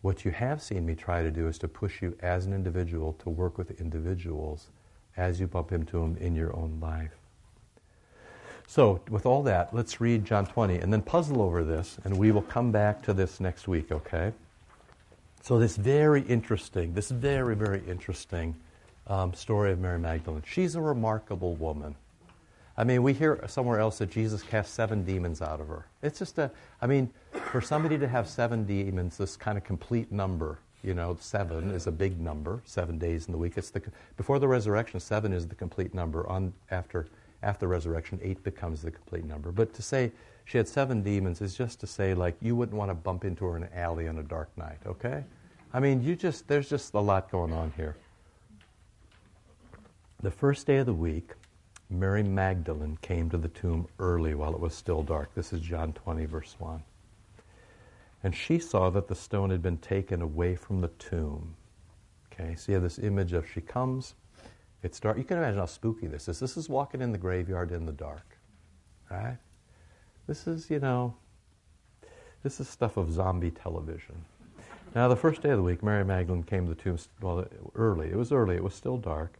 [0.03, 3.15] What you have seen me try to do is to push you as an individual
[3.15, 4.69] to work with individuals
[5.17, 7.17] as you bump into them in your own life.
[8.69, 12.33] So, with all that, let's read John 20 and then puzzle over this, and we
[12.33, 14.33] will come back to this next week, okay?
[15.43, 18.57] So, this very interesting, this very, very interesting
[19.07, 20.43] um, story of Mary Magdalene.
[20.47, 21.95] She's a remarkable woman.
[22.79, 25.87] I mean, we hear somewhere else that Jesus cast seven demons out of her.
[26.03, 26.51] It's just a,
[26.83, 27.11] I mean,
[27.51, 31.87] for somebody to have seven demons, this kind of complete number, you know, seven is
[31.87, 33.55] a big number, seven days in the week.
[33.57, 33.83] It's the,
[34.19, 36.29] before the resurrection, seven is the complete number.
[36.29, 37.07] On, after,
[37.43, 39.53] after resurrection, eight becomes the complete number.
[39.53, 40.13] But to say
[40.45, 43.47] she had seven demons is just to say, like, you wouldn't want to bump into
[43.47, 45.25] her in an alley on a dark night, okay?
[45.73, 47.97] I mean, you just, there's just a lot going on here.
[50.23, 51.33] The first day of the week,
[51.91, 55.35] Mary Magdalene came to the tomb early while it was still dark.
[55.35, 56.83] This is John 20, verse 1.
[58.25, 61.55] And she saw that the stone had been taken away from the tomb.
[62.33, 64.15] Okay, so you have this image of she comes,
[64.83, 65.19] it's dark.
[65.19, 66.41] You can imagine how spooky this is.
[66.41, 68.39] This is walking in the graveyard in the dark.
[69.11, 69.37] Right?
[70.27, 71.15] This is, you know,
[72.43, 74.25] this is stuff of zombie television.
[74.95, 78.09] Now, the first day of the week, Mary Magdalene came to the tomb well, early.
[78.09, 79.39] It was early, it was still dark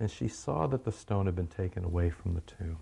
[0.00, 2.78] and she saw that the stone had been taken away from the tomb.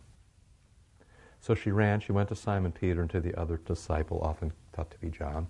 [1.40, 4.90] So she ran, she went to Simon Peter and to the other disciple, often thought
[4.90, 5.48] to be John,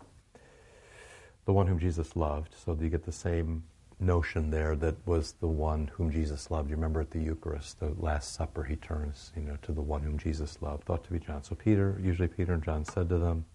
[1.45, 2.55] the one whom Jesus loved.
[2.55, 3.65] So you get the same
[3.99, 6.69] notion there that was the one whom Jesus loved.
[6.69, 10.03] You remember at the Eucharist, the Last Supper, he turns, you know, to the one
[10.03, 11.43] whom Jesus loved, thought to be John.
[11.43, 13.47] So Peter, usually Peter and John, said to them,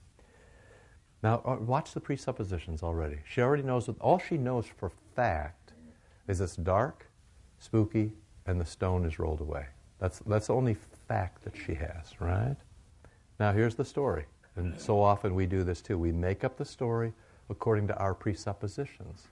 [1.21, 3.17] now uh, watch the presuppositions already.
[3.29, 5.73] She already knows, all she knows for fact
[6.27, 7.10] is it's dark,
[7.61, 8.11] spooky,
[8.45, 9.65] and the stone is rolled away.
[9.99, 10.75] That's, that's the only
[11.07, 12.57] fact that she has, right?
[13.39, 14.25] Now, here's the story.
[14.57, 15.97] And so often we do this too.
[15.97, 17.13] We make up the story
[17.49, 19.27] according to our presuppositions.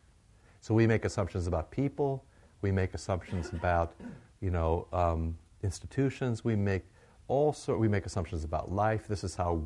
[0.61, 2.23] So we make assumptions about people,
[2.61, 3.95] We make assumptions about,
[4.41, 6.43] you know, um, institutions.
[6.43, 6.83] We make
[7.27, 9.07] also we make assumptions about life.
[9.07, 9.63] This is how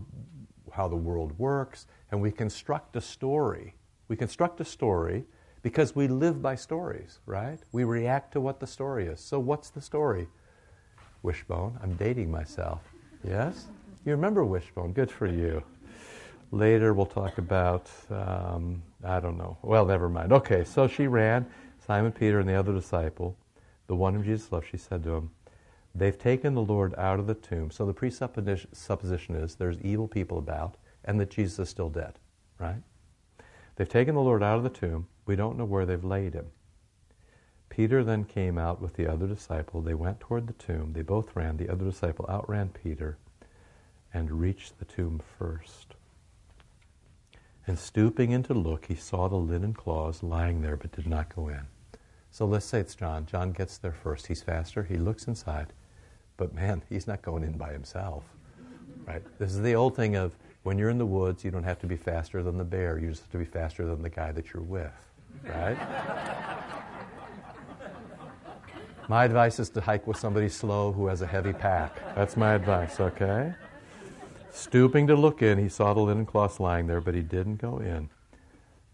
[0.72, 3.76] how the world works, and we construct a story.
[4.08, 5.26] We construct a story
[5.64, 7.58] because we live by stories, right?
[7.72, 9.20] We react to what the story is.
[9.20, 10.28] So, what's the story?
[11.24, 11.80] Wishbone.
[11.82, 12.82] I'm dating myself.
[13.24, 13.68] Yes?
[14.06, 14.92] You remember Wishbone.
[14.92, 15.64] Good for you.
[16.52, 19.58] Later, we'll talk about, um, I don't know.
[19.64, 20.34] Well, never mind.
[20.34, 21.48] Okay, so she ran.
[21.88, 23.36] Simon Peter and the other disciple,
[23.88, 25.32] the one whom Jesus loved, she said to him,
[25.96, 27.72] They've taken the Lord out of the tomb.
[27.72, 32.20] So the presupposition is there's evil people about and that Jesus is still dead,
[32.60, 32.82] right?
[33.76, 35.08] They've taken the Lord out of the tomb.
[35.26, 36.48] We don't know where they've laid him.
[37.70, 39.82] Peter then came out with the other disciple.
[39.82, 40.94] They went toward the tomb.
[40.94, 41.58] They both ran.
[41.58, 43.18] The other disciple outran Peter
[44.14, 45.96] and reached the tomb first.
[47.66, 51.34] And stooping in to look, he saw the linen cloths lying there but did not
[51.34, 51.62] go in.
[52.30, 53.26] So let's say it's John.
[53.26, 54.28] John gets there first.
[54.28, 54.84] He's faster.
[54.84, 55.74] He looks inside.
[56.36, 58.24] But man, he's not going in by himself.
[59.06, 59.24] Right?
[59.40, 61.88] This is the old thing of when you're in the woods, you don't have to
[61.88, 62.98] be faster than the bear.
[62.98, 64.92] You just have to be faster than the guy that you're with.
[65.44, 65.78] Right?
[69.10, 71.96] my advice is to hike with somebody slow who has a heavy pack.
[72.16, 73.54] That's my advice, okay?
[74.52, 77.80] Stooping to look in, he saw the linen cloths lying there, but he didn't go
[77.80, 78.10] in.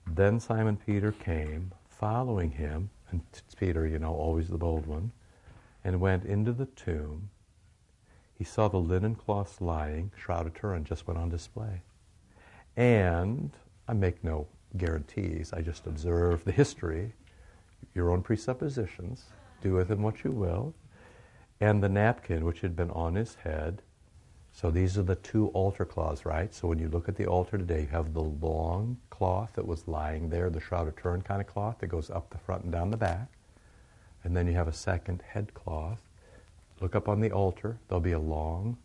[0.07, 3.21] Then Simon Peter came, following him, and
[3.57, 5.11] Peter, you know, always the bold one,
[5.83, 7.29] and went into the tomb.
[8.37, 11.81] He saw the linen cloths lying, Shroud of Turin, just went on display.
[12.77, 13.51] And
[13.87, 17.13] I make no guarantees, I just observe the history,
[17.95, 19.25] your own presuppositions,
[19.61, 20.73] do with them what you will.
[21.61, 23.81] And the napkin which had been on his head
[24.51, 26.53] so these are the two altar cloths, right?
[26.53, 29.87] So when you look at the altar today, you have the long cloth that was
[29.87, 32.91] lying there, the shroud of kind of cloth that goes up the front and down
[32.91, 33.27] the back.
[34.23, 36.01] And then you have a second head cloth.
[36.81, 38.77] Look up on the altar, there'll be a long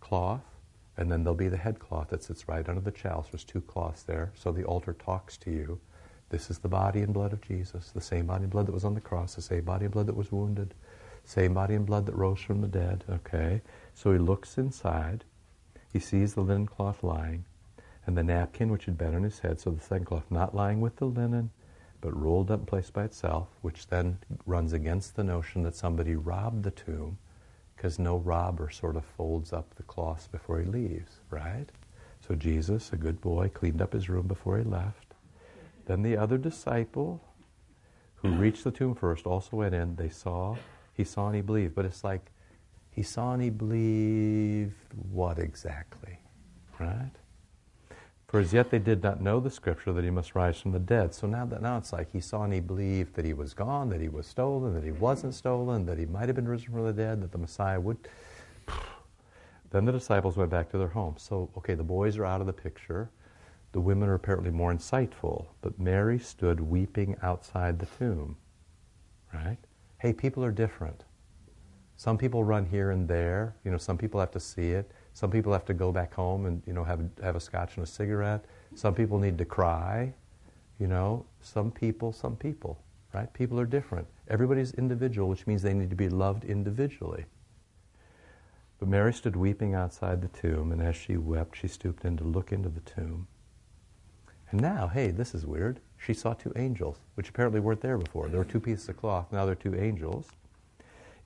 [0.00, 0.44] cloth,
[0.96, 3.28] and then there'll be the head cloth that sits right under the chalice.
[3.30, 4.32] There's two cloths there.
[4.34, 5.80] So the altar talks to you.
[6.28, 8.84] This is the body and blood of Jesus, the same body and blood that was
[8.84, 10.74] on the cross, the same body and blood that was wounded,
[11.24, 13.62] same body and blood that rose from the dead, okay?
[13.94, 15.24] So he looks inside.
[15.92, 17.44] He sees the linen cloth lying,
[18.06, 19.60] and the napkin which had been on his head.
[19.60, 21.50] So the second cloth not lying with the linen,
[22.00, 26.16] but rolled up and placed by itself, which then runs against the notion that somebody
[26.16, 27.18] robbed the tomb,
[27.76, 31.66] because no robber sort of folds up the cloths before he leaves, right?
[32.26, 35.14] So Jesus, a good boy, cleaned up his room before he left.
[35.84, 37.22] Then the other disciple,
[38.16, 38.38] who hmm.
[38.38, 39.94] reached the tomb first, also went in.
[39.96, 40.56] They saw,
[40.94, 41.74] he saw and he believed.
[41.74, 42.32] But it's like
[42.90, 44.74] he saw and he believed
[45.12, 46.18] what exactly?
[46.80, 47.12] Right?
[48.26, 50.80] For as yet they did not know the scripture that he must rise from the
[50.80, 51.14] dead.
[51.14, 53.88] So now that now it's like he saw and he believed that he was gone,
[53.90, 56.84] that he was stolen, that he wasn't stolen, that he might have been risen from
[56.84, 57.98] the dead, that the Messiah would.
[59.70, 61.22] Then the disciples went back to their homes.
[61.22, 63.10] So okay, the boys are out of the picture.
[63.72, 68.36] The women are apparently more insightful, but Mary stood weeping outside the tomb.
[69.34, 69.58] Right?
[69.98, 71.04] Hey, people are different.
[71.96, 73.56] Some people run here and there.
[73.64, 74.90] You know, some people have to see it.
[75.16, 77.84] Some people have to go back home and you know have have a scotch and
[77.84, 78.44] a cigarette.
[78.74, 80.12] Some people need to cry.
[80.78, 82.78] You know, some people, some people,
[83.14, 83.32] right?
[83.32, 84.06] People are different.
[84.28, 87.24] Everybody's individual, which means they need to be loved individually.
[88.78, 92.24] But Mary stood weeping outside the tomb, and as she wept, she stooped in to
[92.24, 93.26] look into the tomb.
[94.50, 95.80] And now, hey, this is weird.
[95.96, 98.28] She saw two angels, which apparently weren't there before.
[98.28, 99.32] There were two pieces of cloth.
[99.32, 100.28] Now there are two angels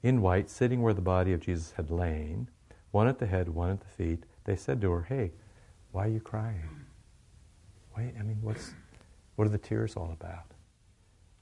[0.04, 2.46] in white, sitting where the body of Jesus had lain,
[2.90, 4.24] one at the head, one at the feet.
[4.44, 5.32] They said to her, Hey,
[5.92, 6.68] why are you crying?
[7.96, 8.72] Wait, I mean, what's,
[9.36, 10.46] what are the tears all about?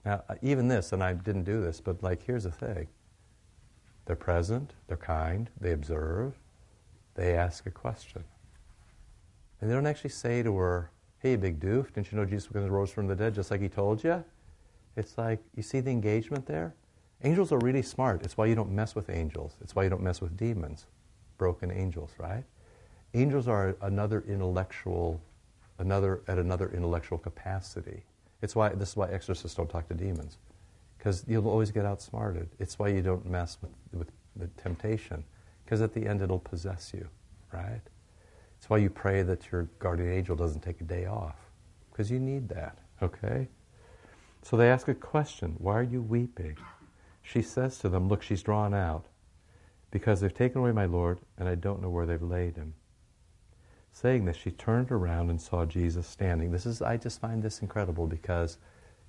[0.05, 2.88] Now, uh, even this, and I didn't do this, but like, here's the thing
[4.07, 6.38] they're present, they're kind, they observe,
[7.14, 8.24] they ask a question.
[9.61, 12.55] And they don't actually say to her, Hey, big doof, didn't you know Jesus was
[12.55, 14.24] going to rose from the dead just like he told you?
[14.96, 16.74] It's like, you see the engagement there?
[17.24, 18.22] Angels are really smart.
[18.22, 19.57] It's why you don't mess with angels.
[19.61, 20.86] It's why you don't mess with demons,
[21.39, 22.45] broken angels, right?
[23.14, 25.20] Angels are another intellectual,
[25.78, 28.03] another at another intellectual capacity.
[28.43, 30.39] It's why this is why exorcists don't talk to demons,
[30.99, 32.49] because you'll always get outsmarted.
[32.59, 35.24] It's why you don't mess with with the temptation,
[35.64, 37.09] because at the end it'll possess you,
[37.53, 37.80] right?
[38.59, 41.36] It's why you pray that your guardian angel doesn't take a day off,
[41.91, 42.78] because you need that.
[43.03, 43.49] Okay.
[44.43, 46.57] So they ask a question: Why are you weeping?
[47.28, 49.05] she says to them, Look, she's drawn out,
[49.91, 52.74] because they've taken away my Lord, and I don't know where they've laid him.
[53.93, 56.51] Saying this, she turned around and saw Jesus standing.
[56.51, 58.59] This is, I just find this incredible because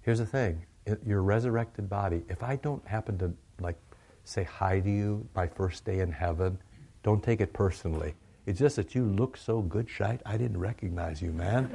[0.01, 0.65] here's the thing
[1.05, 3.77] your resurrected body, if I don't happen to like
[4.23, 6.57] say hi to you my first day in heaven,
[7.03, 8.15] don't take it personally.
[8.45, 10.21] It's just that you look so good, shite.
[10.25, 11.69] I didn't recognize you, man.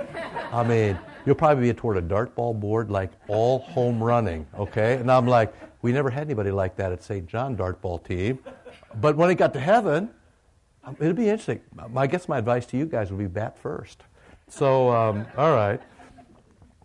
[0.51, 4.95] I mean, you'll probably be toward a dartball board, like all home running, okay?
[4.95, 7.29] And I'm like, we never had anybody like that at St.
[7.29, 8.41] John dartball team.
[9.01, 10.11] But when it got to heaven,
[11.01, 11.61] it'd be interesting.
[11.97, 14.03] I guess my advice to you guys would be bat first.
[14.49, 15.81] So, um, all right.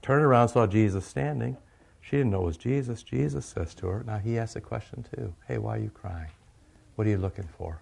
[0.01, 1.57] Turned around, saw Jesus standing.
[2.01, 3.03] She didn't know it was Jesus.
[3.03, 5.34] Jesus says to her, now he asks a question too.
[5.47, 6.32] Hey, why are you crying?
[6.95, 7.82] What are you looking for?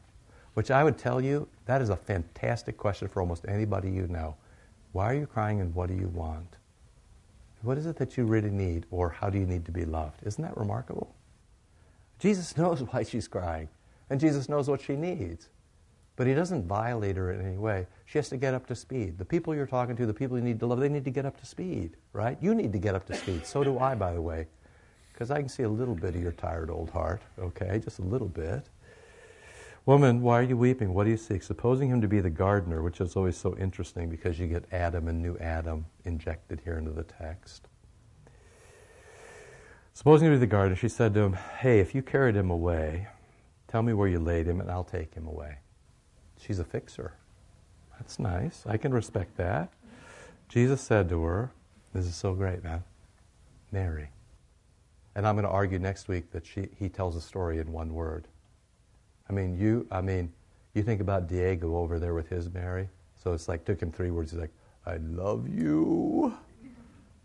[0.56, 4.36] Which I would tell you, that is a fantastic question for almost anybody you know.
[4.92, 6.58] Why are you crying and what do you want?
[7.62, 10.22] What is it that you really need or how do you need to be loved?
[10.26, 11.16] Isn't that remarkable?
[12.20, 13.70] Jesus knows why she's crying
[14.10, 15.50] and Jesus knows what she needs.
[16.16, 17.86] But he doesn't violate her in any way.
[18.06, 19.20] She has to get up to speed.
[19.20, 21.26] The people you're talking to, the people you need to love, they need to get
[21.26, 22.38] up to speed, right?
[22.42, 23.46] You need to get up to speed.
[23.46, 24.48] So do I, by the way.
[25.14, 27.80] Because I can see a little bit of your tired old heart, okay?
[27.84, 28.68] Just a little bit.
[29.86, 30.94] Woman, why are you weeping?
[30.94, 31.44] What do you seek?
[31.44, 35.08] Supposing him to be the gardener, which is always so interesting because you get Adam
[35.08, 37.68] and new Adam injected here into the text.
[39.94, 42.50] Supposing him to be the gardener, she said to him, Hey, if you carried him
[42.50, 43.08] away,
[43.68, 45.58] tell me where you laid him and I'll take him away.
[46.40, 47.14] She's a fixer.
[47.98, 48.64] That's nice.
[48.66, 49.70] I can respect that.
[50.50, 51.52] Jesus said to her,
[51.94, 52.84] This is so great, man.
[53.72, 54.10] Mary.
[55.16, 57.94] And I'm going to argue next week that she, he tells a story in one
[57.94, 58.28] word.
[59.30, 60.32] I mean, you, I mean,
[60.74, 62.88] you think about Diego over there with his Mary.
[63.22, 64.32] So it's like, took him three words.
[64.32, 64.54] He's like,
[64.86, 66.38] I love you.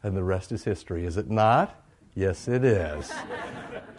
[0.02, 1.81] And the rest is history, is it not?
[2.14, 3.12] Yes, it is.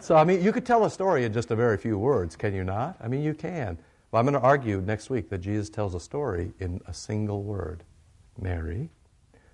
[0.00, 2.54] so, I mean, you could tell a story in just a very few words, can
[2.54, 2.96] you not?
[3.00, 3.78] I mean, you can.
[4.10, 7.42] Well, I'm going to argue next week that Jesus tells a story in a single
[7.42, 7.82] word.
[8.40, 8.90] Mary.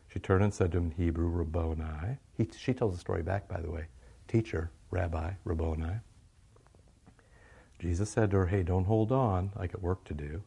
[0.08, 2.18] She turned and said to him in Hebrew, Rabboni.
[2.36, 3.86] He, she tells the story back, by the way.
[4.28, 6.00] Teacher, Rabbi, Rabboni.
[7.78, 9.52] Jesus said to her, Hey, don't hold on.
[9.56, 10.42] I got work to do.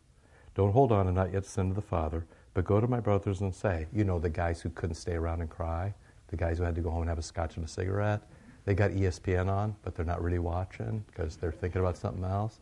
[0.56, 3.42] Don't hold on and not yet send to the Father, but go to my brothers
[3.42, 5.94] and say, You know, the guys who couldn't stay around and cry,
[6.34, 8.24] the guys who had to go home and have a scotch and a cigarette.
[8.66, 12.60] They got ESPN on, but they're not really watching because they're thinking about something else.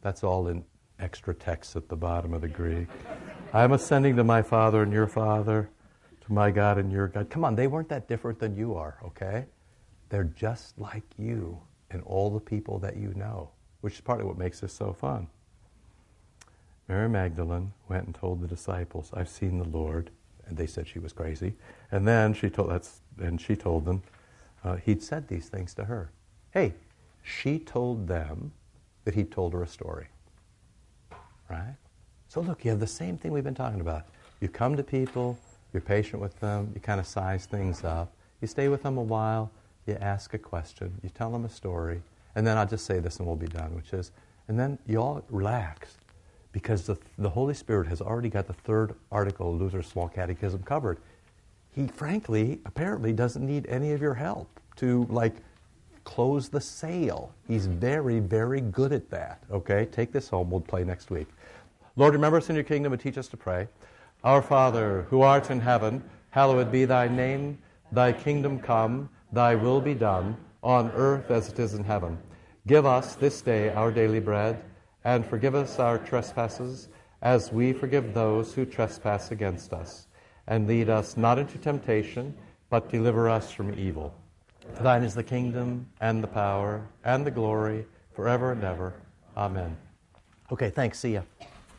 [0.00, 0.64] That's all in
[1.00, 2.86] extra text at the bottom of the Greek.
[3.52, 5.68] I am ascending to my Father and your Father,
[6.24, 7.28] to my God and your God.
[7.30, 9.46] Come on, they weren't that different than you are, okay?
[10.08, 11.58] They're just like you
[11.90, 13.50] and all the people that you know,
[13.80, 15.26] which is partly what makes this so fun.
[16.86, 20.10] Mary Magdalene went and told the disciples, I've seen the Lord.
[20.50, 21.54] And they said she was crazy.
[21.90, 24.02] And then she told, that's, and she told them
[24.62, 26.10] uh, he'd said these things to her.
[26.50, 26.74] Hey,
[27.22, 28.52] she told them
[29.04, 30.08] that he'd told her a story
[31.50, 31.74] right?
[32.28, 34.06] So look, you have the same thing we've been talking about.
[34.40, 35.38] You come to people,
[35.72, 39.02] you're patient with them, you kind of size things up, you stay with them a
[39.02, 39.50] while,
[39.86, 42.00] you ask a question, you tell them a story,
[42.34, 44.12] and then I'll just say this and we'll be done, which is,
[44.48, 45.96] and then you all relax
[46.52, 50.62] because the, the Holy Spirit has already got the third article of Luther's Small Catechism
[50.62, 50.98] covered.
[51.74, 55.34] He frankly, apparently, doesn't need any of your help to like
[56.04, 57.32] close the sale.
[57.46, 59.42] He's very, very good at that.
[59.50, 60.50] Okay, take this home.
[60.50, 61.28] We'll play next week.
[61.96, 63.68] Lord, remember us in your kingdom and teach us to pray.
[64.24, 67.58] Our Father, who art in heaven, hallowed be thy name.
[67.92, 72.18] Thy kingdom come, thy will be done, on earth as it is in heaven.
[72.66, 74.62] Give us this day our daily bread,
[75.04, 76.88] and forgive us our trespasses,
[77.22, 80.06] as we forgive those who trespass against us.
[80.46, 82.34] And lead us not into temptation,
[82.70, 84.14] but deliver us from evil.
[84.80, 88.94] Thine is the kingdom, and the power, and the glory, forever and ever.
[89.36, 89.76] Amen.
[90.52, 90.98] Okay, thanks.
[90.98, 91.22] See ya.